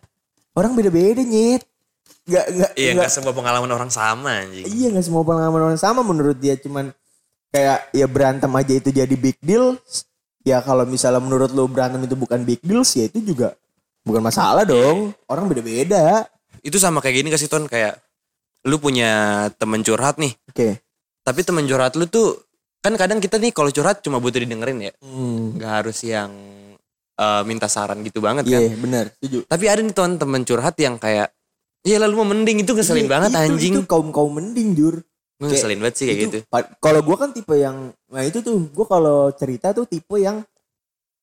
[0.55, 1.67] orang beda beda nyet
[2.23, 3.11] nggak nggak iya nggak.
[3.11, 4.63] semua pengalaman orang sama anjing.
[4.67, 6.95] Iya nggak semua pengalaman orang sama menurut dia cuman
[7.51, 9.75] kayak ya berantem aja itu jadi big deal.
[10.43, 13.59] Ya kalau misalnya menurut lu berantem itu bukan big deal ya itu juga
[14.07, 15.11] bukan masalah dong.
[15.27, 16.07] Orang beda beda
[16.63, 17.67] itu sama kayak gini kasih ton?
[17.67, 17.99] Kayak
[18.67, 20.35] lu punya temen curhat nih.
[20.47, 20.79] Oke.
[21.27, 22.39] Tapi temen curhat lu tuh
[22.83, 24.93] kan kadang kita nih kalau curhat cuma butuh didengerin ya.
[25.03, 25.59] Hmm.
[25.59, 26.31] nggak harus yang
[27.19, 28.79] eh, minta saran gitu banget iya kan.
[28.79, 29.43] benar setuju.
[29.47, 31.35] Tapi ada nih ton temen curhat yang kayak
[31.83, 33.73] Iya lalu mau mending itu ngeselin Iya, banget itu, anjing.
[33.75, 35.03] itu kaum kaum mending jur
[35.43, 36.39] ngeselin banget sih kayak Itu gitu.
[36.79, 40.47] Kalau gue kan tipe yang, nah itu tuh gue kalau cerita tuh tipe yang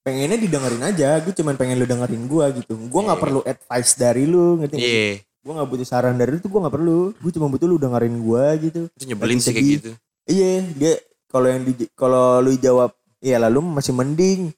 [0.02, 1.15] pengennya didengerin aja.
[1.19, 2.76] Gue cuman pengen lu dengerin gue gitu.
[2.76, 3.24] Gue nggak Iya.
[3.24, 4.76] perlu advice dari lu, ngerti?
[4.76, 7.00] Iya, Gue nggak butuh saran dari lu tuh gue nggak perlu.
[7.15, 8.82] Gue cuma butuh lu dengerin gue gitu.
[8.91, 9.76] itu nyebelin Lagi sih kayak sedih.
[9.78, 9.91] gitu.
[10.28, 10.93] Iya, dia
[11.26, 14.52] kalau yang di, kalau lu jawab, iya lalu masih mending.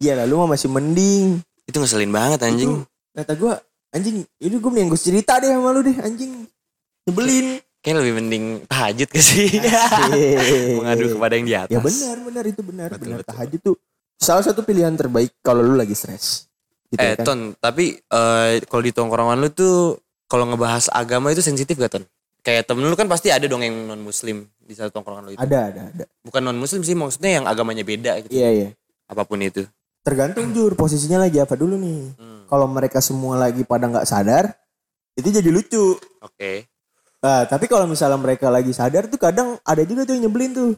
[0.00, 1.36] Iya lalu mah masih mending.
[1.62, 2.80] Itu ngeselin banget anjing.
[2.80, 3.52] Itu kata gue,
[3.92, 6.48] anjing, ini gue mending gue cerita deh sama lu deh, anjing.
[7.06, 7.60] Nyebelin.
[7.82, 9.58] Kayak lebih mending tahajud ke sih.
[10.78, 11.74] Mengadu kepada yang di atas.
[11.74, 12.88] Ya benar, benar itu benar.
[12.94, 13.30] Betul, benar betul.
[13.34, 13.76] tahajud tuh
[14.22, 16.46] salah satu pilihan terbaik kalau lu lagi stres.
[16.94, 17.26] Gitu Eh ya kan?
[17.26, 19.98] Ton, tapi eh, kalau di tongkrongan lu tuh
[20.30, 22.04] kalau ngebahas agama itu sensitif gak Ton?
[22.46, 25.42] Kayak temen lu kan pasti ada dong yang non muslim di satu tongkrongan lo itu?
[25.42, 26.04] Ada, ada, ada.
[26.22, 28.30] Bukan non muslim sih maksudnya yang agamanya beda gitu.
[28.30, 28.68] Iya, iya.
[29.10, 29.66] Apa pun itu.
[30.02, 32.00] Tergantung jur posisinya lagi apa dulu nih.
[32.18, 32.42] Hmm.
[32.46, 34.50] Kalau mereka semua lagi pada nggak sadar,
[35.14, 35.94] itu jadi lucu.
[36.20, 36.66] Oke.
[37.22, 40.72] Nah, tapi kalau misalnya mereka lagi sadar tuh kadang ada juga tuh yang nyebelin tuh.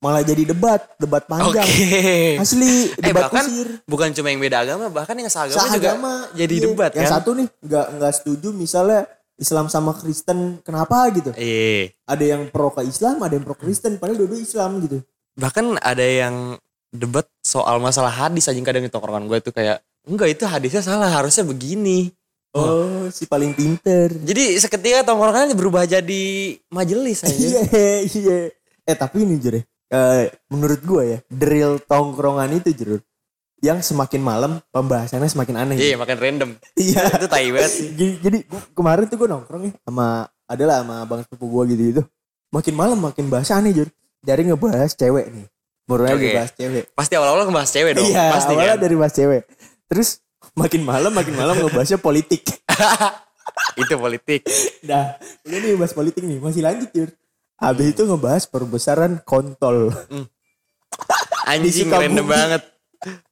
[0.00, 1.66] Malah jadi debat, debat panjang.
[2.40, 3.68] Asli, Eh debat bahkan kusir.
[3.84, 6.14] bukan cuma yang beda agama, bahkan yang seagama juga Seagama.
[6.32, 6.62] jadi Iya.
[6.64, 7.14] debat Yang kan.
[7.18, 9.00] satu nih nggak nggak setuju misalnya
[9.36, 11.36] Islam sama Kristen kenapa gitu.
[11.36, 11.92] Iya.
[12.06, 15.04] Ada yang pro ke Islam, ada yang pro Kristen, padahal dua-dua Islam gitu.
[15.36, 16.56] Bahkan ada yang
[16.90, 21.08] debat soal masalah hadis aja kadang di tongkrongan gue tuh kayak enggak itu hadisnya salah
[21.08, 22.10] harusnya begini.
[22.50, 24.10] Oh, si paling pinter.
[24.10, 26.22] Jadi seketika tongkrongannya berubah jadi
[26.66, 27.62] majelis aja.
[27.62, 27.62] Iya,
[28.04, 28.38] iya.
[28.82, 32.98] Eh tapi ini Jure, eh, menurut gue ya, drill tongkrongan itu Jure,
[33.62, 35.76] yang semakin malam pembahasannya semakin aneh.
[35.78, 36.50] Iya, makan random.
[36.80, 37.06] Iya.
[37.14, 37.70] itu tai banget.
[37.70, 40.06] Jadi, jadi gua- kemarin tuh gue nongkrong ya sama
[40.50, 42.02] adalah sama bang sepupu gue gitu gitu.
[42.50, 43.86] Makin malam makin bahas aneh Jur.
[44.20, 45.46] Dari ngebahas cewek nih.
[45.88, 46.36] Mulai lagi Oke.
[46.36, 46.84] bahas cewek.
[46.94, 48.06] Pasti awal-awal ngebahas cewek dong.
[48.06, 48.82] iya, pasti awalnya kan.
[48.82, 49.42] dari bahas cewek.
[49.90, 50.08] Terus
[50.54, 52.42] makin malam makin malam ngebahasnya politik.
[53.80, 54.42] itu politik.
[54.86, 57.10] Nah, udah nih bahas politik nih, masih lanjut Jur.
[57.60, 59.92] Habis itu ngebahas perbesaran kontol.
[61.50, 62.04] Anjing Sukabumi.
[62.08, 62.62] random banget.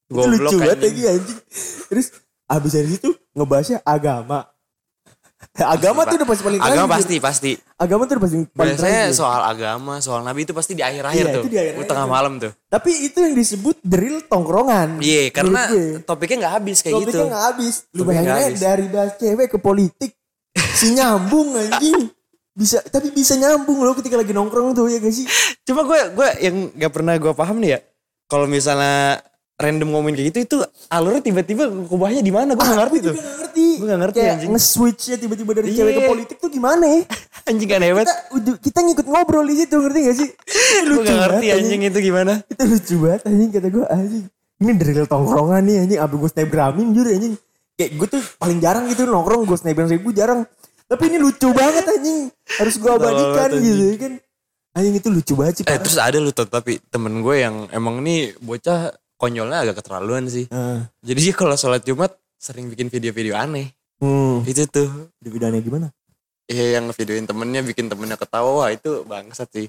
[0.08, 0.88] itu lucu Goblok banget anjing.
[0.88, 1.38] lagi anjing.
[1.92, 2.06] Terus
[2.48, 4.48] habis dari situ ngebahasnya agama.
[5.74, 7.53] agama tuh udah pasti paling Agama pasti pasti.
[7.74, 9.14] Agama tuh udah pasti paling Biasanya terakhir.
[9.14, 11.42] soal agama, soal nabi itu pasti di akhir-akhir Iya, tuh.
[11.42, 12.12] itu di Di tengah tuh.
[12.12, 12.53] malam tuh.
[12.64, 14.98] Tapi itu yang disebut drill tongkrongan.
[14.98, 16.03] Iya, karena Menurut gue.
[16.05, 17.22] topiknya nggak habis kayak Topiknya gitu.
[17.29, 17.74] nggak habis.
[17.88, 18.61] Lu Topiknya bayangin habis.
[18.61, 20.11] dari bahas cewek ke politik.
[20.74, 22.11] si nyambung anjing.
[22.51, 25.22] Bisa, tapi bisa nyambung loh ketika lagi nongkrong tuh ya gak sih?
[25.62, 27.81] Cuma gue gue yang nggak pernah gue paham nih ya.
[28.27, 29.22] Kalau misalnya
[29.55, 30.57] random ngomongin kayak gitu itu
[30.88, 32.53] alurnya tiba-tiba kubahnya di mana?
[32.53, 33.14] Gue nggak ngerti tuh.
[33.14, 33.47] ngerti.
[33.78, 34.50] Gue nggak ngerti, Kayak anjing.
[34.52, 35.76] nge-switchnya tiba-tiba dari Iya.
[35.78, 37.00] cewek ke politik tuh gimana ya?
[37.48, 38.08] Anjing aneh banget.
[38.28, 40.28] Kita, kita ngikut ngobrol di situ ngerti gak sih?
[40.88, 42.32] Gue nggak ngerti banget, anjing itu gimana.
[42.44, 44.24] Itu lucu banget anjing kata gue anjing.
[44.58, 45.98] Ini drill tongkrongan nih anjing.
[45.98, 47.34] Abis gue snapgramin jujur anjing.
[47.72, 50.40] Kayak gue tuh paling jarang gitu nongkrong gue snapgram gue jarang.
[50.84, 52.18] Tapi ini lucu banget anjing.
[52.58, 53.96] Harus gue abadikan gitu anjing.
[53.96, 54.12] kan.
[54.76, 55.64] Anjing itu lucu banget sih.
[55.64, 60.46] Eh terus ada lu tapi temen gue yang emang nih bocah konyolnya agak keterlaluan sih.
[60.50, 60.86] Ah.
[61.02, 63.74] Jadi dia kalau sholat Jumat sering bikin video-video aneh.
[63.98, 64.46] Hmm.
[64.46, 65.11] Itu tuh.
[65.18, 65.90] Di videonya gimana?
[66.48, 69.68] Iya yang ngevideoin temennya bikin temennya ketawa wah itu bangsat sih.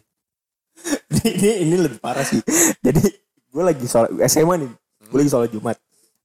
[1.27, 2.39] ini ini lebih parah sih.
[2.86, 3.03] Jadi
[3.49, 4.71] gue lagi sholat SMA nih.
[5.12, 5.75] Gue lagi sholat Jumat.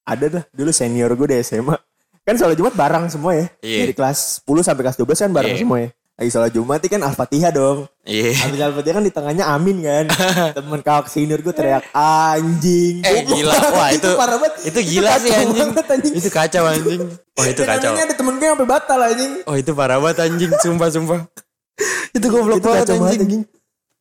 [0.04, 1.74] Ada dah dulu senior gue di SMA.
[2.22, 3.46] Kan sholat Jumat bareng semua ya.
[3.64, 3.88] Iya.
[3.88, 5.60] Dari kelas 10 sampai kelas 12 kan bareng Iya.
[5.64, 5.88] semua ya.
[6.14, 7.90] Lagi sholat Jumat kan Al-Fatihah dong.
[8.04, 8.38] Iya.
[8.38, 10.06] Habis Al-Fatihah kan di tengahnya Amin kan.
[10.56, 13.02] Temen kakak senior gue teriak anjing.
[13.02, 14.54] Eh gila, wah itu parah banget.
[14.64, 15.68] Itu gila sih kacau anjing.
[15.68, 16.12] banget, anjing.
[16.14, 17.00] Itu kacau anjing.
[17.34, 17.90] Wah itu Dan kacau.
[17.90, 19.32] namanya ada temen gue yang sampai batal anjing.
[19.42, 21.20] Oh itu parah banget anjing, sumpah sumpah.
[22.12, 23.20] itu goblok Itu banget anjing.
[23.20, 23.42] anjing.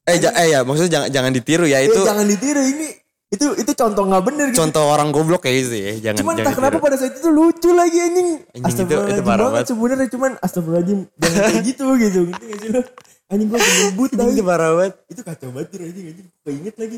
[0.04, 2.88] Eh, ja- eh ya maksudnya jangan jangan ditiru ya Itu itu jangan ditiru ini.
[3.33, 4.61] Itu itu contoh nggak bener gitu.
[4.61, 5.91] contoh orang goblok kayak gitu ya.
[5.99, 6.85] Jangan Cuman jangan entah kenapa ditiru.
[6.85, 8.29] pada saat itu lucu lagi anjing.
[8.29, 12.19] Anjing, itu- Astagfirullahaladzim itu parah banget sebenarnya cuman astagfirullahaladzim jangan kayak gitu gitu.
[12.29, 12.81] Gitu gak sih lo?
[13.27, 14.93] Anjing gue ngebut Anjing itu parah banget.
[15.09, 16.27] Itu kacau banget Jir, anjing anjing.
[16.41, 16.97] Keinget lagi.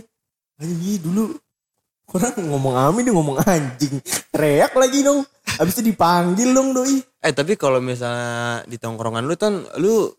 [0.55, 1.23] Anjing iya dulu
[2.05, 3.95] orang ngomong amin dia ngomong anjing.
[4.29, 5.19] Teriak lagi dong.
[5.55, 6.99] Habis itu dipanggil dong doi.
[7.17, 10.11] Eh tapi kalau misalnya di tongkrongan lu kan lu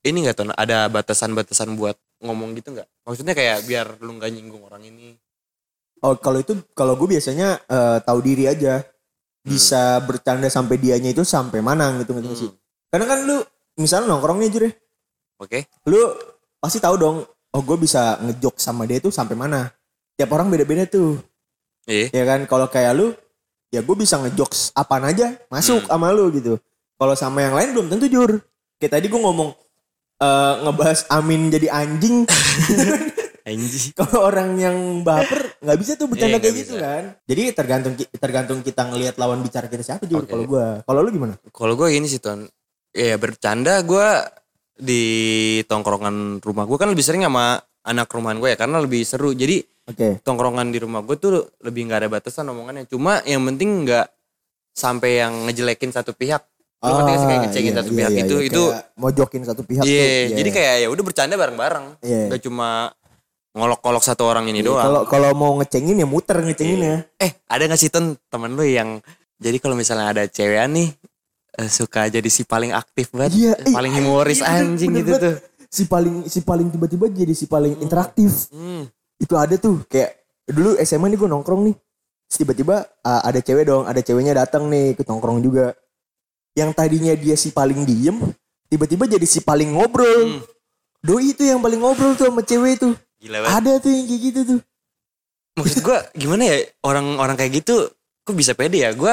[0.00, 2.88] ini nggak tuh ada batasan-batasan buat ngomong gitu nggak?
[3.02, 5.18] Maksudnya kayak biar lu nggak nyinggung orang ini.
[6.00, 8.80] Oh kalau itu kalau gue biasanya eh, tahu diri aja.
[9.40, 12.50] Bisa bercanda sampai dianya itu sampai mana gitu gitu sih.
[12.92, 13.40] Karena kan lu
[13.76, 14.72] misalnya nongkrong nih Jir ya.
[15.40, 15.64] Oke?
[15.88, 15.96] lu
[16.60, 19.72] pasti tahu dong oh gue bisa ngejok sama dia tuh sampai mana
[20.12, 21.16] tiap orang beda-beda tuh
[21.88, 22.12] Iya.
[22.12, 23.16] ya kan kalau kayak lu
[23.72, 25.96] ya gue bisa ngejokes apaan aja masuk Hmm.
[25.96, 26.60] sama lu gitu
[27.00, 28.44] kalau sama yang lain belum tentu jur
[28.76, 29.56] kayak tadi gue ngomong
[30.20, 32.28] eh, ngebahas Amin jadi anjing
[33.50, 33.92] Anjing.
[33.98, 36.86] kalau orang yang baper nggak bisa tuh bercanda Iya, kayak gitu bisa.
[36.86, 40.30] kan jadi tergantung tergantung kita ngelihat lawan bicara kita siapa jur Oke.
[40.30, 42.46] kalau gue kalau lu gimana Kalau gue ini sih ton,
[42.94, 44.08] ya bercanda gue
[44.80, 45.04] di
[45.68, 49.32] tongkrongan rumah gue kan lebih sering sama anak rumahan gue ya karena lebih seru.
[49.32, 52.88] Jadi oke tongkrongan di rumah gue tuh lebih nggak ada batasan omongannya.
[52.88, 54.06] Cuma yang penting nggak
[54.74, 56.44] sampai yang ngejelekin satu pihak.
[56.80, 58.62] Lo ngerti gak sih kayak ngecekin iya, satu iya, pihak iya, itu iya, itu
[58.96, 59.92] mojokin satu pihak iya.
[59.92, 60.36] tuh iya.
[60.40, 61.86] Jadi kayak ya udah bercanda bareng-bareng.
[62.00, 62.22] Iya.
[62.32, 62.68] Gak cuma
[63.60, 64.80] ngolok-ngolok satu orang ini doang.
[64.82, 67.04] Kalau kalau mau ngecengin ya muter ngecenginnya.
[67.14, 68.98] Eh ada gak sih ton temen lu yang
[69.36, 70.88] jadi kalau misalnya ada cewekan nih
[71.54, 74.98] eh, suka jadi si paling aktif banget, Iya, eh, paling humoris iya, bener- anjing bener
[74.98, 75.22] gitu banget.
[75.22, 75.34] tuh.
[75.68, 78.48] Si paling si paling tiba-tiba jadi si paling interaktif.
[78.48, 78.88] Hmm.
[79.16, 81.76] Itu ada tuh kayak dulu SMA nih gue nongkrong nih.
[82.28, 85.74] Tiba-tiba ah, ada cewek dong, ada ceweknya datang nih ke nongkrong juga.
[86.52, 88.18] Yang tadinya dia si paling diem,
[88.66, 90.38] tiba-tiba jadi si paling ngobrol.
[90.38, 90.42] Hmm.
[91.00, 92.92] Doi itu yang paling ngobrol tuh sama cewek tuh.
[93.20, 93.56] Gila banget.
[93.60, 94.60] Ada tuh yang kayak gitu tuh.
[95.60, 97.92] Maksud gue gimana ya orang-orang kayak gitu
[98.24, 98.90] kok bisa pede ya?
[98.96, 99.12] Gue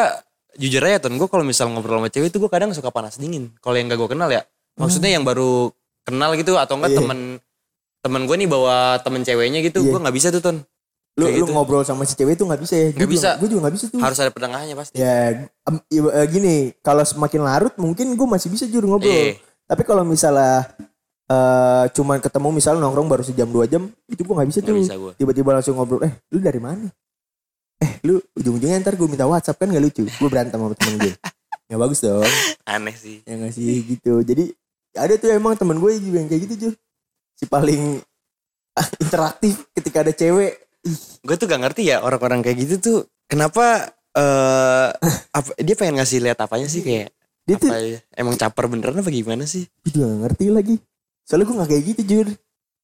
[0.57, 3.51] jujur aja ton gue kalau misal ngobrol sama cewek itu gue kadang suka panas dingin.
[3.59, 4.41] Kalau yang gak gue kenal ya,
[4.79, 5.69] maksudnya yang baru
[6.07, 6.99] kenal gitu atau enggak Iya.
[7.03, 7.19] temen
[7.99, 9.91] temen gue nih bawa temen ceweknya gitu, Iya.
[9.91, 10.57] gue nggak bisa tuh ton.
[11.17, 11.53] Lu, Kayak lu gitu.
[11.57, 12.87] ngobrol sama si cewek tuh nggak bisa ya?
[12.93, 13.29] Nggak bisa.
[13.41, 13.99] Gue juga nggak bisa tuh.
[13.99, 14.95] Harus ada pertengahannya pasti.
[15.01, 19.09] Ya eh, gini, kalau semakin larut mungkin gue masih bisa jujur ngobrol.
[19.11, 19.41] Iya.
[19.67, 20.71] Tapi kalau misalnya
[21.27, 25.11] eh cuman ketemu misalnya nongkrong baru sejam dua jam, itu gue nggak bisa Nggak tuh.
[25.19, 26.87] Tiba-tiba langsung ngobrol, eh lu dari mana?
[27.77, 30.03] Eh lu ujung-ujungnya ntar gue minta WhatsApp kan gak lucu.
[30.07, 31.13] Gue berantem sama temen gue.
[31.67, 32.25] Gak bagus dong.
[32.65, 33.21] Aneh sih.
[33.27, 34.23] Ya gak sih gitu.
[34.25, 34.49] Jadi
[34.97, 36.73] ada tuh emang temen gue juga yang kayak gitu Jur.
[37.37, 38.01] Si paling
[39.03, 40.57] interaktif ketika ada cewek.
[41.21, 44.89] Gue tuh gak ngerti ya orang-orang kayak gitu tuh kenapa eh
[45.29, 47.13] apa dia pengen ngasih lihat apanya sih kayak
[47.45, 47.99] dia tuh apa ya?
[48.17, 49.69] emang caper beneran apa gimana sih?
[49.85, 50.75] gue juga gak ngerti lagi.
[51.27, 52.27] Soalnya gue gak kayak gitu Jur.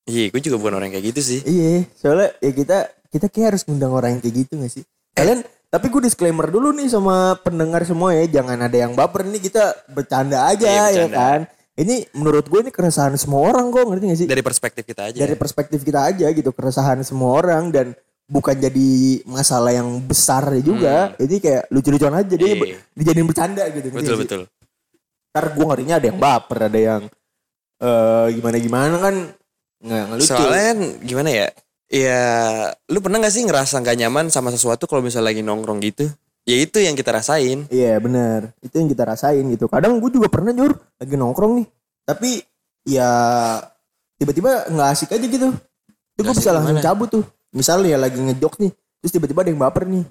[0.03, 1.39] Iya, gue juga bukan orang kayak gitu sih.
[1.41, 2.77] Iya, soalnya ya kita
[3.07, 4.83] kita kayak harus ngundang orang yang kayak gitu gak sih?
[5.15, 5.39] Kalian
[5.71, 9.63] tapi gue disclaimer dulu nih sama pendengar semua ya, jangan ada yang baper nih kita
[9.89, 11.17] bercanda aja Iya, ya bercanda.
[11.17, 11.39] kan.
[11.73, 14.27] Ini menurut gue ini keresahan semua orang kok, ngerti gak sih?
[14.27, 15.17] Dari perspektif kita aja.
[15.17, 18.89] Dari perspektif kita aja gitu, keresahan semua orang dan bukan jadi
[19.25, 21.15] masalah yang besar juga.
[21.15, 22.61] Jadi kayak lucu-lucuan aja jadi Hmm.
[22.61, 22.77] Iya.
[22.93, 23.87] dijadiin bercanda gitu.
[23.89, 24.41] betul betul.
[25.31, 27.01] Ntar gue ngerinya ada yang baper, ada yang
[27.83, 29.15] eh gimana-gimana kan
[29.83, 30.31] nggak nggak lucu.
[30.31, 31.47] Soalnya kan gimana ya?
[31.93, 32.23] Ya,
[32.89, 36.09] lu pernah gak sih ngerasa gak nyaman sama sesuatu kalau misalnya lagi nongkrong gitu?
[36.41, 37.69] Ya itu yang kita rasain.
[37.69, 39.69] Iya benar, itu yang kita rasain gitu.
[39.69, 41.67] Kadang gue juga pernah nyur lagi nongkrong nih,
[42.03, 42.41] tapi
[42.83, 43.09] ya
[44.17, 45.53] tiba-tiba nggak asik aja gitu.
[46.17, 46.87] Itu gue bisa langsung gimana?
[46.89, 47.23] cabut tuh.
[47.53, 50.03] Misalnya ya lagi ngejok nih, terus tiba-tiba ada yang baper nih.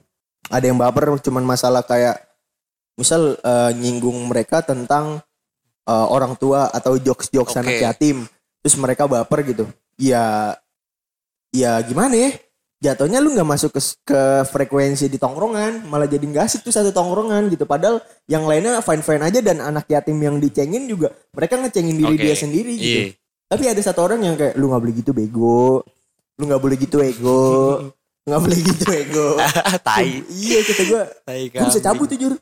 [0.49, 2.17] Ada yang baper cuman masalah kayak
[2.95, 5.19] misal eh, nyinggung mereka tentang
[5.88, 7.61] eh, orang tua atau jokes-jokes Oke.
[7.62, 8.27] anak yatim.
[8.62, 9.64] Terus mereka baper gitu.
[9.99, 10.55] Ya
[11.53, 12.31] ya gimana ya?
[12.83, 16.90] Jatuhnya lu nggak masuk ke, ke frekuensi di tongkrongan, malah jadi nggak asik tuh satu
[16.90, 17.62] tongkrongan gitu.
[17.62, 22.16] Padahal yang lainnya fine fine aja dan anak yatim yang dicengin juga mereka ngecengin diri
[22.18, 22.23] Oke.
[22.27, 22.99] dia sendiri gitu.
[23.07, 23.23] Iya.
[23.47, 25.87] Tapi ada satu orang yang kayak lu nggak boleh gitu bego,
[26.40, 27.42] lu nggak boleh gitu ego,
[28.27, 29.29] nggak boleh gitu ego.
[29.87, 30.25] tai.
[30.33, 31.03] iya kata gue,
[31.55, 32.35] gue bisa cabut jujur.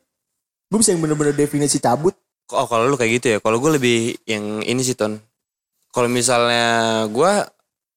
[0.70, 2.14] Gue bisa yang bener-bener definisi cabut.
[2.52, 5.18] Oh kalau lu kayak gitu ya, kalau gue lebih yang ini sih ton.
[5.90, 6.66] Kalau misalnya
[7.06, 7.32] gue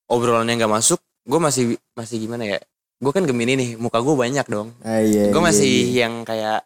[0.07, 1.63] obrolannya nggak masuk, gue masih
[1.93, 2.59] masih gimana ya?
[2.97, 4.73] Gue kan Gemini nih, muka gue banyak dong.
[4.81, 6.05] Ah, iya, gue iya, masih iya.
[6.05, 6.65] yang kayak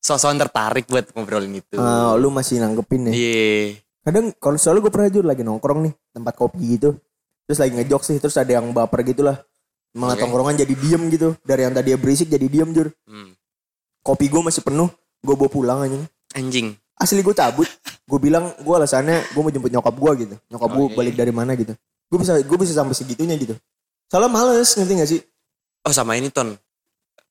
[0.00, 1.76] sosokan tertarik buat ngobrolin itu.
[1.76, 3.12] Ah, lu masih nanggepin ya.
[3.12, 3.76] Iya.
[4.00, 6.96] kadang kalau soalnya gue pernah jujur lagi nongkrong nih tempat kopi gitu
[7.44, 9.36] terus lagi ngejok sih terus ada yang baper gitu lah
[9.92, 10.24] malah Oke.
[10.24, 13.36] tongkrongan jadi diem gitu dari yang tadi berisik jadi diem jur Hmm.
[14.00, 14.88] kopi gue masih penuh
[15.20, 16.00] gue bawa pulang aja
[16.32, 16.80] Anjing.
[17.00, 17.66] Asli gue cabut.
[18.04, 20.34] Gue bilang gue alasannya gue mau jemput nyokap gue gitu.
[20.52, 20.94] Nyokap gue Oke.
[20.94, 21.72] balik dari mana gitu.
[22.12, 23.56] Gue bisa gue bisa sampai segitunya gitu.
[24.12, 25.20] Soalnya males ngerti gak sih?
[25.86, 26.54] Oh sama ini ton.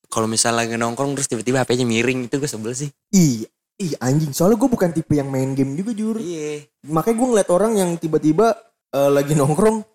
[0.10, 2.90] Kalau misalnya lagi nongkrong terus tiba-tiba HP-nya miring itu gue sebel sih.
[3.14, 3.46] ih
[3.78, 4.34] ih anjing.
[4.34, 6.18] Soalnya gue bukan tipe yang main game juga jur.
[6.18, 6.66] Iya.
[6.90, 8.58] makanya gue ngeliat orang yang tiba-tiba
[8.90, 9.86] eh, lagi nongkrong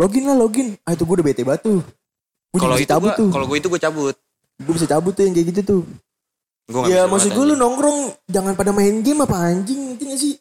[0.00, 0.72] login lah login.
[0.88, 1.84] Ah itu gue udah bete batu
[2.50, 3.28] Kalau itu gue, tuh.
[3.30, 4.16] kalau gue itu gue cabut.
[4.60, 5.82] gue bisa cabut tuh yang kayak gitu tuh
[6.70, 10.34] Nggak ya maksud gue lu nongkrong jangan pada main game apa anjing ngerti gak sih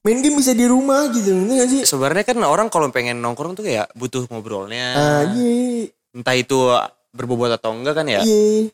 [0.00, 3.52] main game bisa di rumah gitu ngerti gak sih Sebenarnya kan orang kalau pengen nongkrong
[3.52, 4.86] tuh kayak butuh ngobrolnya.
[4.92, 6.54] ah iya Entah itu
[7.10, 8.22] berbobot atau enggak kan ya.
[8.22, 8.70] iya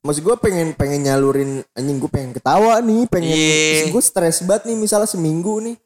[0.00, 3.86] maksud gue pengen pengen nyalurin anjing gue pengen ketawa nih pengen Iya.
[3.88, 5.76] gue stres banget nih misalnya seminggu nih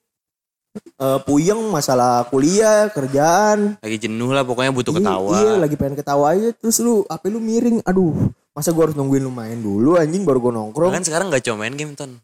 [0.76, 5.32] Eh puyeng masalah kuliah kerjaan Lagi jenuh lah pokoknya butuh Iya, ketawa.
[5.34, 7.80] Iya, lagi pengen ketawa aja terus lu HP lu miring.
[7.82, 8.12] Aduh,
[8.56, 10.88] masa gua harus nungguin lu main dulu anjing baru gua nongkrong.
[10.96, 12.16] Bahkan sekarang gak cuma main game ton.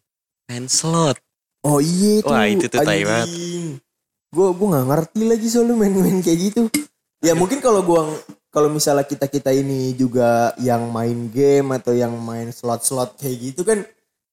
[0.49, 1.21] Main slot.
[1.63, 2.33] Oh iya tuh.
[2.33, 3.29] Wah, itu tuh tai banget.
[4.33, 6.61] Gue gue nggak ngerti lagi soal lu main-main kayak gitu.
[7.21, 8.09] Ya mungkin kalau gua
[8.49, 13.63] kalau misalnya kita kita ini juga yang main game atau yang main slot-slot kayak gitu
[13.63, 13.85] kan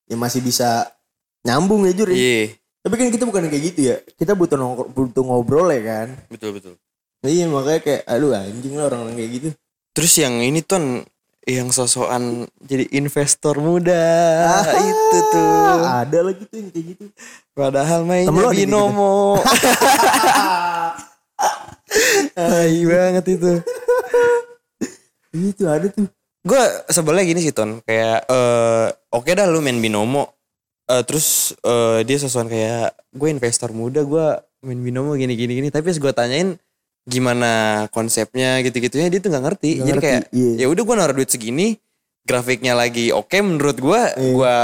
[0.08, 0.88] ya masih bisa
[1.44, 2.10] nyambung ya Jur.
[2.10, 2.18] ya.
[2.18, 2.44] Iya.
[2.80, 3.96] Tapi kan kita bukan kayak gitu ya.
[4.16, 6.08] Kita butuh nongkrong, butuh ngobrol ya kan.
[6.32, 6.74] Betul betul.
[7.22, 9.50] Iya makanya kayak aduh anjing lah orang-orang kayak gitu.
[9.92, 11.04] Terus yang ini ton
[11.50, 14.06] yang sosokan jadi investor muda
[14.46, 14.78] Ah.
[14.78, 15.78] itu tuh.
[16.06, 17.06] Ada lagi tuh yang kayak gitu.
[17.58, 18.60] Padahal Temen mainnya gitu?
[18.70, 19.42] binomo.
[22.38, 23.52] Tai banget itu.
[25.34, 26.08] Itu ada tuh.
[26.40, 30.32] Gue sebelnya gini sih ton kayak eh oke dah lu main binomo.
[30.86, 34.28] Eh, terus eh, dia sesuatu kayak gue investor muda gue
[34.66, 36.50] main binomo gini gini gini tapi pas gue tanyain
[37.06, 37.52] gimana
[37.90, 40.54] konsepnya gitu-gitunya dia tuh nggak ngerti Nggak jadi ngerti, kayak iya.
[40.60, 41.68] ya udah gue naruh duit segini
[42.22, 44.32] grafiknya lagi oke menurut gue Iya.
[44.34, 44.56] gue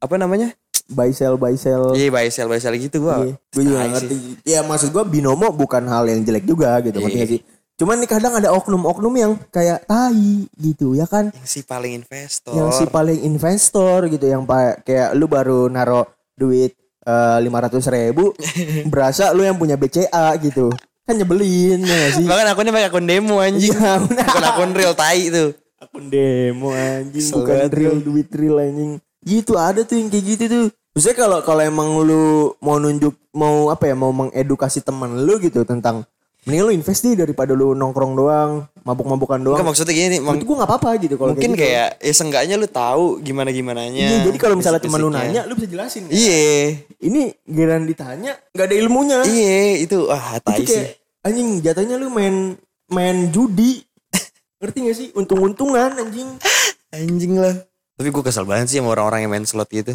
[0.00, 0.48] apa namanya
[0.90, 1.94] buy sell buy sell.
[1.94, 3.22] Iya buy sell buy sell gitu gua.
[3.22, 4.16] Iya, gue juga ngerti.
[4.16, 4.32] sih.
[4.42, 7.20] Ya maksud gue binomo bukan hal yang jelek juga gitu, ngerti Iya.
[7.22, 7.40] nggak sih?
[7.78, 11.30] Cuman nih kadang ada oknum-oknum yang kayak tai gitu ya kan?
[11.30, 12.52] Yang si paling investor.
[12.52, 14.42] Yang si paling investor gitu, yang
[14.82, 16.74] kayak lu baru naro duit
[17.40, 18.34] lima ratus ribu,
[18.92, 20.74] berasa lu yang punya BCA gitu,
[21.10, 22.24] kan nyebelin ya sih?
[22.24, 23.74] Bahkan akunnya pakai akun demo anjing.
[23.74, 24.26] Iya, benar.
[24.30, 25.50] akun akun real tai itu.
[25.80, 30.44] akun demo anjing Kesel bukan real duit real anjing gitu ada tuh yang kayak gitu
[30.48, 35.38] tuh Maksudnya kalau kalau emang lu mau nunjuk mau apa ya mau mengedukasi teman lu
[35.38, 36.02] gitu tentang
[36.42, 40.44] mending lu invest deh daripada lu nongkrong doang mabuk-mabukan doang Enggak maksudnya gini nih, itu
[40.48, 41.64] gua nggak apa-apa gitu kalau mungkin kayak, gitu.
[41.68, 44.08] kayak ya seenggaknya lu tahu gimana gimananya.
[44.08, 46.12] Iya, jadi kalau misalnya teman lu nanya lu bisa jelasin kan?
[46.16, 46.48] Iya.
[47.06, 50.86] ini giliran ditanya nggak ada ilmunya Iya, itu ah tai sih.
[51.22, 52.56] Anjing jatuhnya lu main
[52.88, 53.84] main judi
[54.60, 56.28] ngerti gak sih untung-untungan anjing
[56.90, 57.54] Anjing lah.
[57.94, 59.94] Tapi gue kesel banget sih sama orang-orang yang main slot gitu.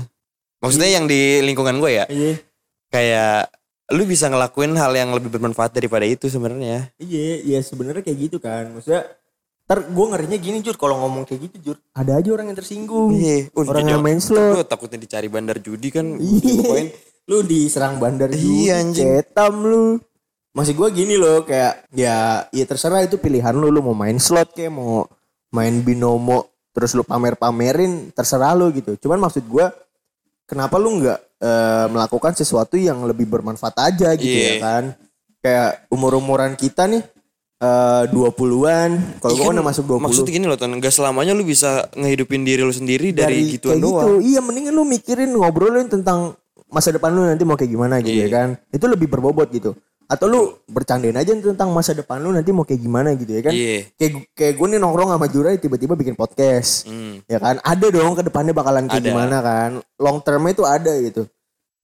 [0.63, 2.39] Maksudnya yang di lingkungan gue ya, iya
[2.87, 3.51] kayak
[3.91, 6.89] lu bisa ngelakuin hal yang lebih bermanfaat daripada itu sebenarnya.
[6.95, 8.71] Iya, iya sebenarnya kayak gitu kan.
[8.71, 9.03] Maksudnya
[9.67, 13.11] ntar gue ngerinya gini Jur, kalau ngomong kayak gitu Jur, ada aja orang yang tersinggung.
[13.11, 14.55] Iya, Oh, orang yang main slot.
[14.55, 16.15] Lu takutnya dicari bandar judi kan.
[16.15, 16.63] Iya.
[16.63, 16.87] Poin.
[17.27, 19.03] Lu diserang bandar judi, Iya, anjing.
[19.03, 19.99] cetam lu.
[20.55, 24.55] Masih gue gini loh kayak ya ya terserah itu pilihan lu lu mau main slot
[24.55, 25.03] kayak mau
[25.51, 28.95] main binomo terus lu pamer-pamerin terserah lu gitu.
[28.95, 29.67] Cuman maksud gue
[30.47, 34.63] kenapa lu nggak eh, melakukan sesuatu yang lebih bermanfaat aja gitu ya Iya.
[34.63, 34.83] kan?
[35.43, 37.03] Kayak umur-umuran kita nih
[37.55, 39.19] eh 20-an.
[39.19, 40.03] Kalau Iya gue kan, kan masuk 20.
[40.07, 40.75] Maksudnya gini loh, Ton.
[40.79, 44.03] Gak selamanya lu bisa ngehidupin diri lu sendiri dari, gituan kayak doang.
[44.19, 44.35] Gitu.
[44.35, 46.35] Iya mendingan lu mikirin ngobrolin tentang
[46.67, 48.27] masa depan lu nanti mau kayak gimana gitu Iya.
[48.27, 48.47] ya kan.
[48.71, 49.71] Itu lebih berbobot gitu.
[50.05, 53.53] Atau lu bercandain aja tentang masa depan lu nanti mau kayak gimana gitu ya kan.
[53.53, 53.89] Iya.
[53.97, 56.85] Kayak kayak gue nih nongkrong sama Jurai tiba-tiba bikin podcast.
[56.85, 57.25] Hmm.
[57.25, 59.09] Ya kan ada dong ke depannya bakalan kayak Ada.
[59.09, 59.71] gimana kan.
[59.97, 61.25] Long termnya itu ada gitu.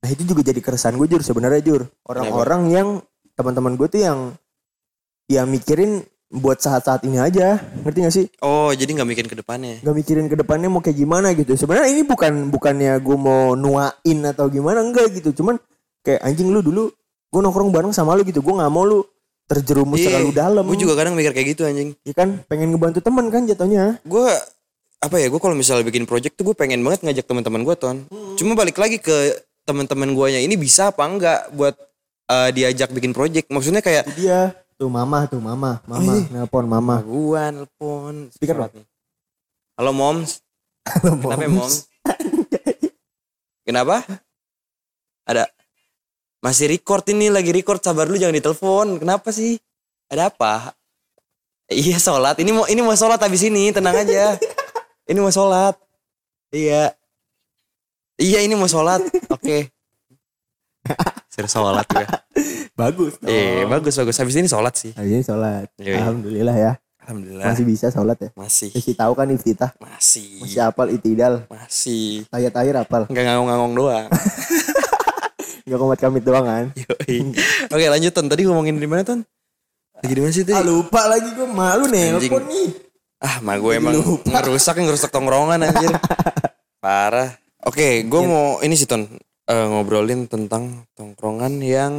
[0.02, 1.82] Nah itu juga jadi keresahan gue Jur sebenarnya Jur.
[2.06, 2.88] Orang-orang yang
[3.34, 4.20] teman-teman gue tuh yang
[5.26, 7.60] yang mikirin buat saat-saat ini aja.
[7.84, 8.26] Ngerti gak sih?
[8.40, 9.84] Oh, jadi nggak mikirin ke depannya.
[9.84, 11.58] Gak mikirin ke depannya mau kayak gimana gitu.
[11.60, 15.44] Sebenarnya ini bukan bukannya gue mau nuain atau gimana enggak gitu.
[15.44, 15.60] Cuman
[16.02, 16.88] kayak anjing lu dulu
[17.32, 18.44] gue nongkrong bareng sama lu gitu.
[18.44, 19.00] Gue nggak mau lu
[19.48, 20.64] terjerumus terlalu dalam.
[20.68, 20.84] Gue Iya.
[20.84, 21.96] juga kadang mikir kayak gitu anjing.
[22.04, 24.00] Ya kan pengen ngebantu teman kan jatuhnya.
[24.04, 24.28] Gue
[25.00, 25.32] apa ya?
[25.32, 27.98] Gue kalau misalnya bikin project tuh gue pengen banget ngajak teman-teman gue ton.
[28.36, 31.76] Cuma balik lagi ke teman-teman gue ini bisa apa enggak buat
[32.28, 33.48] eh, diajak bikin project.
[33.48, 37.00] Maksudnya kayak Itu dia tuh mama tuh mama mama nelpon mama.
[37.00, 38.28] gue nelpon.
[38.36, 38.84] Speaker nih.
[39.80, 40.44] Halo moms.
[40.84, 41.76] Kenapa ya, moms?
[43.62, 43.96] Kenapa?
[45.24, 45.46] Ada
[46.42, 48.98] masih record ini lagi record sabar lu jangan ditelepon.
[48.98, 49.62] Kenapa sih?
[50.10, 50.74] Ada apa?
[51.72, 52.42] Iya sholat.
[52.42, 54.36] Ini mau ini mau sholat habis ini tenang aja.
[55.10, 55.78] ini mau sholat.
[56.52, 56.92] Iya.
[58.20, 59.06] Iya ini mau sholat.
[59.32, 59.72] Oke.
[61.32, 62.06] Serius sholat gue.
[62.76, 63.16] Bagus.
[63.22, 63.30] dong.
[63.30, 64.18] Eh bagus bagus.
[64.20, 64.92] Habis ini sholat sih.
[64.98, 65.70] Hari ini sholat.
[65.78, 65.98] Iya, iya.
[66.04, 66.74] Alhamdulillah ya.
[67.02, 67.46] Alhamdulillah.
[67.50, 68.30] Masih bisa sholat ya.
[68.36, 68.70] Masih.
[68.74, 69.72] Masih tahu kan iftitah.
[69.80, 70.42] Masih.
[70.44, 71.46] Masih hafal itidal.
[71.48, 72.28] Masih.
[72.28, 73.08] Tayat-tayat hafal.
[73.08, 74.06] Nggak ngangong-ngangong doang.
[75.66, 76.66] Gak komat kamit doang kan.
[76.82, 77.36] Yoi.
[77.70, 78.28] Oke lanjut Ton.
[78.28, 79.22] Tadi ngomongin di mana Ton?
[80.02, 80.58] Lagi di mana sih tadi?
[80.58, 82.70] Ah lupa lagi gue malu nelpon nih.
[83.22, 83.94] Ah, mah gue emang
[84.26, 85.94] ngerusak ngerusak tongkrongan anjir.
[86.84, 87.38] Parah.
[87.62, 89.06] Oke, gue mau ini sih Ton
[89.46, 91.94] eh, ngobrolin tentang tongkrongan yang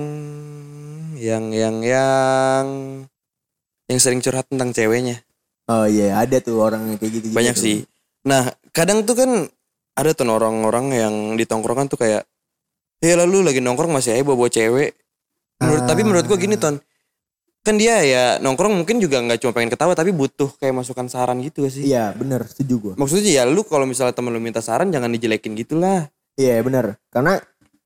[1.14, 2.66] yang yang yang
[3.86, 5.22] yang sering curhat tentang ceweknya.
[5.70, 7.26] Oh iya ada tuh orang yang kayak gitu.
[7.30, 7.86] Banyak sih.
[8.26, 9.30] Nah, kadang tuh kan
[9.94, 12.26] ada tuh orang-orang yang di tongkrongan tuh kayak
[13.02, 14.90] ya lalu lagi nongkrong masih aja bawa, -bawa cewek.
[15.58, 16.78] Menurut tapi menurut gue gini Ton.
[17.62, 21.38] Kan dia ya nongkrong mungkin juga nggak cuma pengen ketawa tapi butuh kayak masukan saran
[21.46, 21.86] gitu sih?
[21.86, 22.94] Iya bener setuju gue.
[22.98, 26.10] Maksudnya ya lu kalau misalnya temen lu minta saran jangan dijelekin gitu lah.
[26.34, 26.98] Iya bener.
[27.14, 27.38] Karena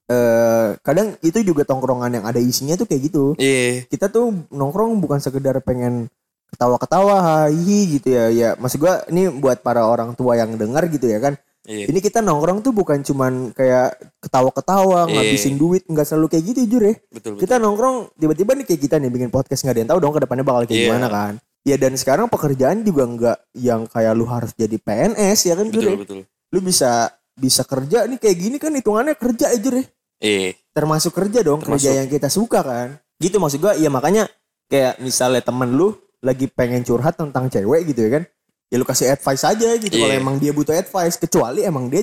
[0.07, 3.25] eh kadang itu juga tongkrongan yang ada isinya tuh kayak gitu.
[3.37, 3.85] Iya.
[3.93, 6.09] Kita tuh nongkrong bukan sekedar pengen
[6.57, 8.33] ketawa-ketawa hihi gitu ya.
[8.33, 11.37] Ya maksud gue ini buat para orang tua yang dengar gitu ya kan.
[11.67, 11.91] Iya.
[11.91, 15.13] Ini kita nongkrong tuh bukan cuman kayak ketawa-ketawa Iya.
[15.13, 16.95] ngabisin duit nggak selalu kayak gitu jujur ya.
[17.11, 17.41] Betul betul.
[17.43, 20.21] Kita nongkrong tiba-tiba nih kayak kita nih bikin podcast nggak ada yang tahu dong ke
[20.23, 20.87] depannya bakal kayak Iya.
[20.89, 21.33] gimana kan.
[21.67, 25.83] Ya dan sekarang pekerjaan juga nggak yang kayak lu harus jadi PNS ya kan betul
[25.85, 25.97] ya.
[25.99, 26.19] betul.
[26.49, 26.91] Lu bisa
[27.35, 29.87] bisa kerja nih kayak gini kan hitungannya kerja aja deh.
[30.17, 30.55] Iya.
[30.71, 31.83] Termasuk kerja dong, Termasuk.
[31.83, 32.89] kerja yang kita suka kan.
[33.19, 34.31] Gitu maksud gua ya makanya
[34.67, 35.91] kayak misalnya temen lu
[36.23, 38.25] lagi pengen curhat tentang cewek gitu ya kan.
[38.67, 40.21] Ya lu kasih advice aja gitu kalau Iya.
[40.21, 42.03] emang dia butuh advice kecuali emang dia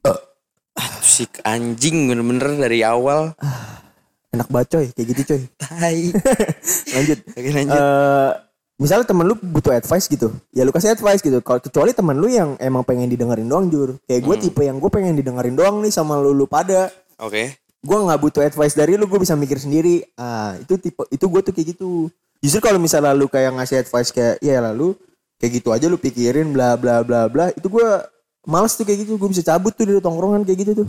[0.00, 0.18] Tuh
[1.00, 3.32] si anjing bener-bener dari awal.
[4.36, 5.42] enak bacoy kayak gitu coy.
[5.56, 5.98] Tai.
[6.94, 7.18] Lanjut.
[7.32, 7.80] Oke lanjut.
[7.80, 8.32] Eh
[8.76, 12.28] misalnya temen lu butuh advice gitu ya lu kasih advice gitu kalau kecuali temen lu
[12.28, 15.88] yang emang pengen didengerin doang jur kayak gue tipe yang gue pengen didengerin doang nih
[15.88, 17.56] sama lu lu pada Oke.
[17.56, 21.40] gue nggak butuh advice dari lu gue bisa mikir sendiri ah itu tipe itu gue
[21.40, 22.12] tuh kayak gitu
[22.44, 24.92] justru kalau misalnya lu kayak ngasih advice kayak ya lalu
[25.36, 27.88] kayak gitu aja lu pikirin bla bla bla bla itu gue
[28.42, 30.88] males tuh kayak gitu gue bisa cabut tuh dari tongkrongan kayak gitu tuh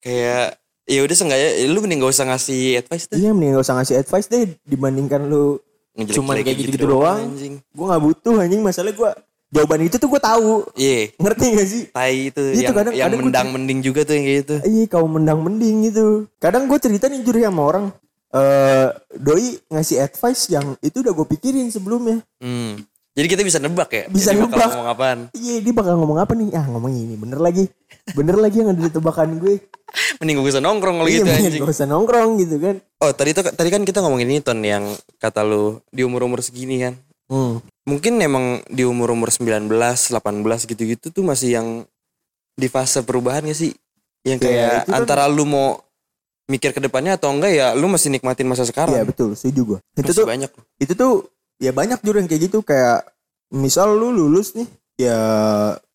[0.00, 3.18] Kayak ya udah seenggaknya ya lu mending gak usah ngasih advice deh.
[3.18, 5.60] iya mending gak usah ngasih advice deh dibandingkan lu
[5.90, 7.20] Ngejelek-jelekin cuman kayak gitu gitu-gitu doang,
[7.50, 9.10] gue nggak butuh anjing masalah gue
[9.50, 11.10] jawaban itu tuh gue tahu Iya.
[11.12, 14.14] ngerti gak sih Tai itu Itu yang, kadang- yang kadang gua mendang mending juga tuh
[14.14, 14.54] yang kayak gitu.
[14.62, 16.06] Iya kau mendang mending gitu.
[16.38, 17.84] Kadang gue cerita nih jujur ya sama orang.
[18.30, 22.22] eh Doi ngasih advice yang itu udah gue pikirin sebelumnya.
[22.38, 22.78] Hmm.
[23.20, 24.04] Jadi kita bisa nebak ya.
[24.08, 24.70] Bisa Jadi bakal nebak.
[24.72, 25.18] ngomong apaan.
[25.34, 26.48] Iya dia bakal ngomong apa nih?
[26.50, 27.68] Ah ngomong ini bener lagi.
[28.10, 29.60] Bener lagi yang ada di tebakan gue.
[30.18, 31.60] Mending gue bisa nongkrong kalau iya gitu anjing.
[31.60, 32.76] gak usah nongkrong gitu kan.
[32.96, 36.40] Oh tadi tuh tadi kan kita ngomongin ini ton yang kata lu di umur umur
[36.40, 36.96] segini kan.
[37.28, 37.60] Hmm.
[37.84, 40.16] Mungkin emang di umur umur 19, 18
[40.64, 41.68] gitu-gitu tuh masih yang
[42.52, 43.76] di fase perubahan gak sih?
[44.22, 45.76] Yang Ya, kayak kan- antara lu mau
[46.46, 48.90] mikir ke depannya atau enggak ya lu masih nikmatin masa sekarang.
[48.92, 49.78] Iya betul setuju gue.
[49.92, 50.50] Itu Masih tuh banyak.
[50.78, 51.12] itu tuh
[51.60, 53.04] ya banyak jujur yang kayak gitu kayak
[53.48, 54.66] misal lu lulus nih
[54.98, 55.18] ya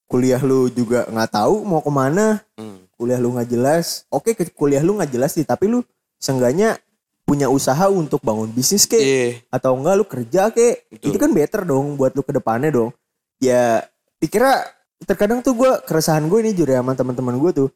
[0.06, 2.86] kuliah lu juga nggak tahu mau ke mana Hmm.
[2.94, 5.82] kuliah lu nggak jelas oke ke kuliah lu nggak jelas sih tapi lu
[6.16, 6.78] seenggaknya
[7.22, 9.28] punya usaha untuk bangun bisnis kek Iya.
[9.50, 11.06] atau enggak lu kerja kek Betul.
[11.10, 12.94] itu kan better dong buat lu ke depannya dong
[13.38, 13.82] ya
[14.16, 14.62] pikirnya
[15.04, 17.70] terkadang tuh gue keresahan gue ini jujur ya sama teman-teman gue tuh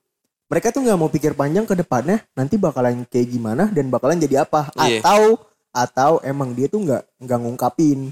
[0.48, 4.46] mereka tuh nggak mau pikir panjang ke depannya nanti bakalan kayak gimana dan bakalan jadi
[4.46, 5.02] apa Iya.
[5.02, 5.42] atau
[5.72, 8.10] atau emang dia tuh nggak nggak ngungkapin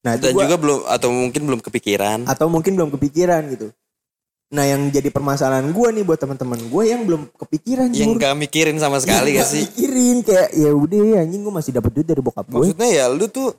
[0.00, 2.18] nah itu Dan gua- juga belum atau mungkin belum kepikiran.
[2.24, 3.68] atau mungkin belum kepikiran gitu
[4.46, 8.16] nah yang jadi permasalahan gue nih buat teman-teman gue yang belum kepikiran Yang Jur.
[8.16, 9.62] gak mikirin sama sekali Iya, gak sih?
[9.66, 13.26] mikirin kayak ya udah anjing gue masih dapat duit dari bokap gue Maksudnya ya lu
[13.26, 13.50] tuh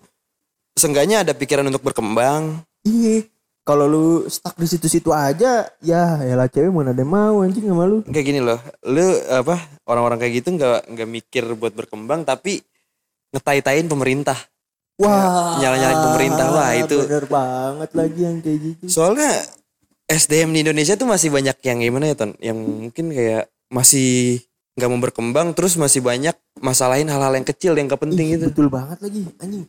[0.71, 2.63] seenggaknya ada pikiran untuk berkembang.
[2.81, 3.23] iya
[3.61, 7.83] kalau lu stuck di situ-situ aja ya ya lah cewek mana ada mau anjing sama
[7.83, 12.61] lu Kayak gini loh, lu apa orang-orang kayak gitu nggak nggak mikir buat berkembang tapi
[13.35, 14.39] ngetai-tain pemerintah.
[14.95, 19.43] wah Nyala-nyalain pemerintah, wah, itu- bener banget lagi yang kayak gitu Soalnya
[20.05, 22.31] SDM di Indonesia tuh masih banyak yang gimana ya ton?
[22.37, 24.39] Yang mungkin kayak masih
[24.73, 28.47] nggak mau berkembang terus masih banyak masalahin hal-hal yang kecil yang gak penting Ih, itu.
[28.49, 29.63] betul banget lagi anjing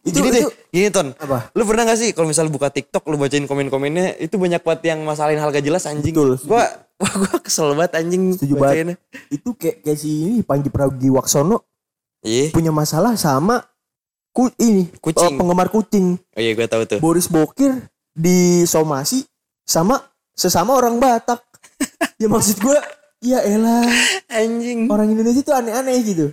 [0.00, 1.08] itu Gini deh, itu gini ton.
[1.12, 4.82] apa Lu pernah gak sih kalau misal buka TikTok lu bacain komen-komennya itu banyak banget
[4.88, 6.10] yang masalahin hal gak jelas anjing.
[6.10, 6.64] Betul, Gua
[6.96, 8.96] wah gua kesel banget anjing Setuju bacainnya.
[9.28, 11.62] itu kayak kayak si ini Panji Pragiwaksono
[12.20, 12.50] Iya.
[12.50, 13.62] punya masalah sama
[14.30, 15.34] ku ini Kucing.
[15.34, 16.98] oh, penggemar kucing Oh iya gua tahu tuh.
[16.98, 17.78] Boris Bokir
[18.12, 19.22] disomasi
[19.62, 20.02] sama
[20.32, 21.42] sesama orang Batak.
[22.22, 22.78] ya maksud gue,
[23.20, 23.86] ya elah
[24.28, 24.86] Anjing.
[24.86, 26.26] orang Indonesia tuh aneh-aneh gitu.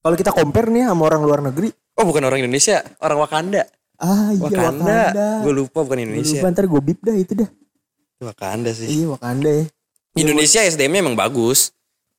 [0.00, 3.64] Kalau kita compare nih sama orang luar negeri, Oh bukan orang Indonesia, orang Wakanda.
[3.96, 4.84] ah iya Wakanda.
[5.12, 5.28] Wakanda.
[5.40, 6.40] Gue lupa bukan Gua Indonesia.
[6.40, 7.48] lupa, ntar gue bip dah itu dah.
[8.20, 8.88] Wakanda sih.
[8.90, 9.64] Iya Wakanda ya.
[10.16, 11.72] Indonesia SDM-nya emang bagus.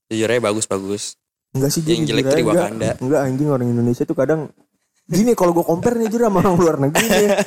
[0.07, 1.20] Jujur aja bagus-bagus.
[1.51, 3.19] Enggak sih Yang jelek tuh di enggak.
[3.27, 4.51] Anjing orang Indonesia tuh kadang
[5.07, 7.29] gini kalau gue compare nih jujur sama orang luar negeri nih.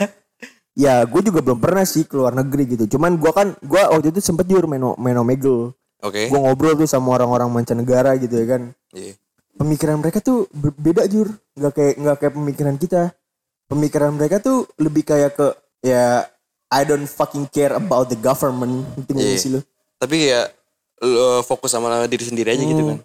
[0.74, 2.98] Ya gue juga belum pernah sih ke luar negeri gitu.
[2.98, 5.70] Cuman gue kan gue waktu itu sempet jujur main main Omegle.
[6.02, 6.26] Oke.
[6.26, 8.62] Gue ngobrol tuh sama orang-orang mancanegara gitu ya kan.
[8.90, 9.14] Iya.
[9.54, 13.02] pemikiran mereka tuh beda jur nggak kayak nggak kayak pemikiran kita
[13.70, 15.46] pemikiran mereka tuh lebih kayak ke
[15.78, 16.26] ya
[16.74, 18.82] I don't fucking care about the government
[19.14, 19.38] Iya.
[19.38, 19.62] sih lo
[19.94, 20.50] Tapi ya
[21.06, 22.98] lu fokus sama diri sendiri aja gitu kan.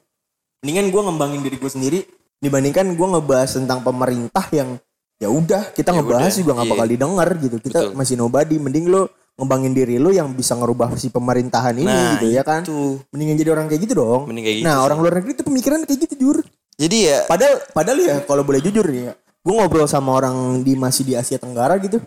[0.61, 1.99] Mendingan gue ngembangin diri gue sendiri
[2.37, 4.79] dibandingkan gue ngebahas tentang pemerintah yang
[5.15, 6.73] ya udah kita Ya ngebahas udah, juga nggak iya.
[6.73, 7.95] bakal didengar gitu kita Betul.
[7.95, 12.27] masih nobody mending lo ngembangin diri lo yang bisa ngerubah si pemerintahan ini Nah, gitu
[12.29, 12.99] ya kan itu.
[13.09, 14.83] mendingan jadi orang kayak gitu dong Mending kayak gitu nah sih.
[14.83, 16.37] orang luar negeri itu pemikiran kayak gitu jur
[16.75, 20.79] Jadi ya Padahal padahal ya kalau boleh jujur nih ya, gue ngobrol sama orang di
[20.79, 21.99] masih di Asia Tenggara gitu,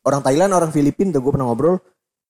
[0.00, 1.76] orang Thailand, orang Filipina tuh gue pernah ngobrol,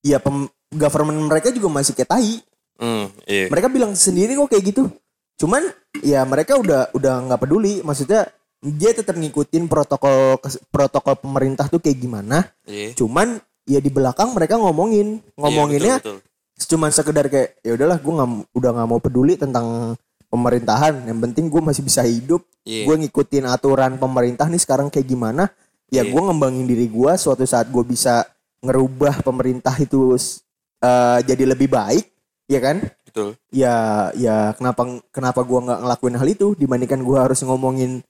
[0.03, 2.43] ya pem, government mereka juga masih kayak tai.
[2.83, 3.47] hmm, iya.
[3.47, 4.91] Mereka bilang sendiri kok kayak gitu.
[5.39, 5.63] Cuman
[6.03, 8.27] ya mereka udah udah nggak peduli, maksudnya
[8.59, 12.43] dia tetap ngikutin protokol protokol pemerintah tuh kayak gimana.
[12.67, 12.93] Iya.
[12.99, 16.67] Cuman ya di belakang mereka ngomongin, ngomonginnya Iya, betul, betul.
[16.75, 19.95] cuman sekedar kayak ya udahlah gue nggak udah nggak mau peduli tentang
[20.29, 22.85] pemerintahan yang penting gue masih bisa hidup Iya.
[22.85, 25.49] gue ngikutin aturan pemerintah nih sekarang kayak gimana
[25.89, 26.11] ya Iya.
[26.13, 28.27] gue ngembangin diri gue suatu saat gue bisa
[28.61, 30.19] ngerubah pemerintah itu
[30.83, 32.05] eh, jadi lebih baik
[32.49, 33.41] ya kan Betul.
[33.49, 33.77] ya
[34.13, 38.05] ya kenapa kenapa gue nggak ngelakuin hal itu dibandingkan gue harus ngomongin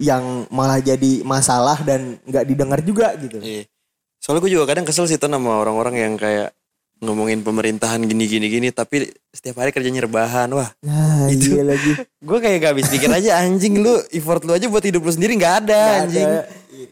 [0.00, 3.68] yang malah jadi masalah dan nggak didengar juga gitu Iya.
[4.16, 6.52] Soalnya gue juga kadang kesel sih tuh sama orang-orang yang kayak
[7.00, 11.56] ngomongin pemerintahan gini gini gini tapi setiap hari kerjanya rebahan wah nah Itu.
[11.56, 11.96] iya lagi
[12.28, 15.32] gue kayak gak habis pikir aja anjing lu effort lu aja buat hidup lu sendiri
[15.40, 16.42] nggak ada Nggak anjing ada.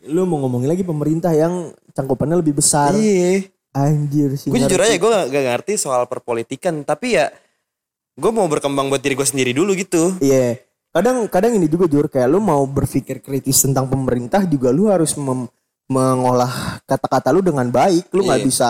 [0.08, 2.92] Lu mau ngomongin lagi pemerintah yang cangkupannya lebih besar.
[2.92, 3.48] Iya.
[3.78, 4.48] Anjir sih.
[4.50, 6.82] Gue jujur aja gue gak, gak ngerti soal perpolitikan.
[6.82, 7.30] Tapi ya
[8.18, 10.18] gue mau berkembang buat diri gue sendiri dulu gitu.
[10.18, 10.58] Iya.
[10.90, 15.14] Kadang kadang ini juga jur kayak lu mau berpikir kritis tentang pemerintah juga lu harus
[15.14, 15.46] mem-
[15.86, 18.10] mengolah kata-kata lu dengan baik.
[18.10, 18.48] Lu nggak Iya.
[18.48, 18.68] bisa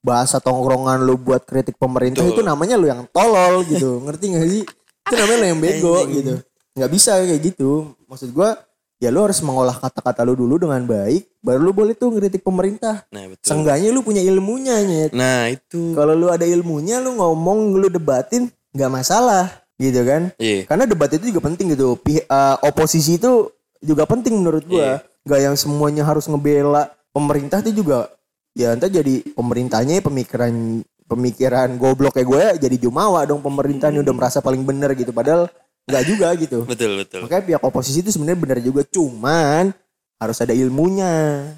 [0.00, 2.40] bahasa tongkrongan lu buat kritik pemerintah Betul.
[2.40, 4.00] itu namanya lu yang tolol gitu.
[4.00, 4.64] Ngerti gak sih?
[5.04, 6.34] Itu namanya lu yang bego gitu.
[6.76, 7.70] Nggak bisa kayak gitu.
[8.08, 8.56] Maksud gua
[9.00, 13.08] ya lu harus mengolah kata-kata lu dulu dengan baik baru lu boleh tuh ngeritik pemerintah.
[13.08, 13.48] Nah betul.
[13.48, 15.10] Seenggaknya lu punya ilmunya nyet.
[15.16, 15.96] Nah itu.
[15.96, 20.30] Kalau lu ada ilmunya lu ngomong lu debatin nggak masalah gitu kan.
[20.36, 20.68] Iya.
[20.68, 21.96] Karena debat itu juga penting gitu.
[21.96, 23.48] Pi- eh, oposisi itu
[23.80, 25.00] juga penting menurut gua.
[25.20, 28.08] Gak yang semuanya harus ngebela pemerintah itu juga
[28.54, 34.38] ya entar jadi pemerintahnya pemikiran pemikiran goblok kayak gue jadi jumawa dong pemerintahnya udah merasa
[34.38, 35.50] paling bener gitu padahal
[35.88, 36.58] nggak juga gitu.
[36.70, 37.20] Betul betul.
[37.24, 39.72] Makanya pihak oposisi itu sebenarnya benar juga cuman
[40.20, 41.54] harus ada ilmunya.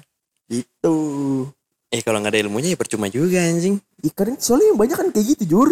[0.47, 0.95] Gitu.
[1.93, 3.77] Eh kalau nggak ada ilmunya ya percuma juga anjing.
[4.01, 5.69] Ya, karena soalnya yang banyak kan kayak gitu jur.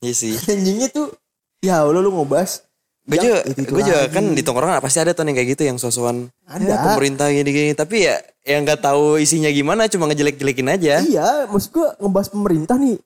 [0.00, 0.34] Iya sih.
[0.52, 1.12] Anjingnya tuh
[1.60, 2.68] ya Allah lu ngebahas
[3.08, 5.80] Gue yang juga, gue juga kan di tongkrongan pasti ada tuh yang kayak gitu yang
[5.80, 6.60] sosokan Ada.
[6.68, 7.72] "Ya, pemerintah gini-gini.
[7.72, 11.00] Tapi ya yang nggak tahu isinya gimana, cuma ngejelek-jelekin aja.
[11.00, 13.00] Iya, maksud gua ngebahas pemerintah nih.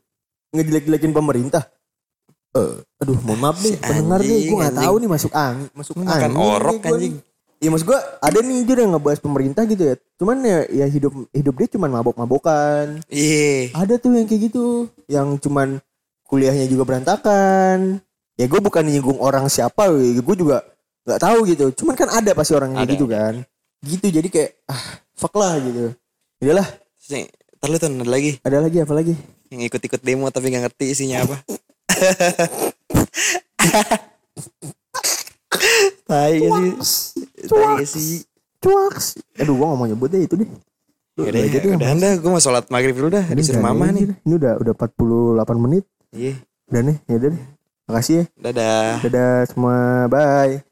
[0.59, 1.71] Ngejelek-jelekin pemerintah.
[2.53, 5.95] Eh, aduh, mohon maaf nih, Si pendengar nih, gua nggak tahu nih masuk angin, masuk
[5.97, 7.15] Lu makan angin orok, nih anjing.
[7.63, 9.95] Iya maksud gua ada nih jujur yang ngebahas pemerintah gitu ya.
[10.21, 13.01] Cuman ya, ya hidup hidup dia cuman mabok-mabokan.
[13.09, 13.73] Iya.
[13.73, 15.81] Ada tuh yang kayak gitu, yang cuman
[16.29, 18.03] kuliahnya juga berantakan.
[18.37, 20.61] Ya gue bukan nyinggung orang siapa, gue juga
[21.09, 21.65] nggak tahu gitu.
[21.73, 23.47] Cuman kan ada pasti orang Ada, gitu kan.
[23.81, 24.83] Gitu jadi kayak ah
[25.17, 25.95] fuck lah gitu.
[26.43, 26.67] Udahlah,
[26.99, 27.25] Terus nih,
[27.57, 29.15] ntar lu tuh ada lagi ada lagi apa lagi?
[29.53, 31.37] yang ikut-ikut demo tapi nggak ngerti isinya apa.
[36.09, 37.25] Tai gak sih?
[37.49, 38.23] Tai gak sih?
[38.63, 39.19] Cuaks.
[39.39, 40.49] Aduh gua gak mau nyebut deh itu deh.
[41.13, 43.21] Lu Udah, aja deh, udah anda, gue mau sholat maghrib dulu dah.
[43.29, 44.17] Ini Disuruh mama nih.
[44.25, 45.85] Ini udah udah 48 menit.
[46.09, 46.41] Iya,
[46.73, 47.43] Udah nih, ya udah deh.
[47.85, 48.25] Makasih ya.
[48.41, 48.97] dadah.
[49.05, 50.09] Dadah semua.
[50.09, 50.65] Bye.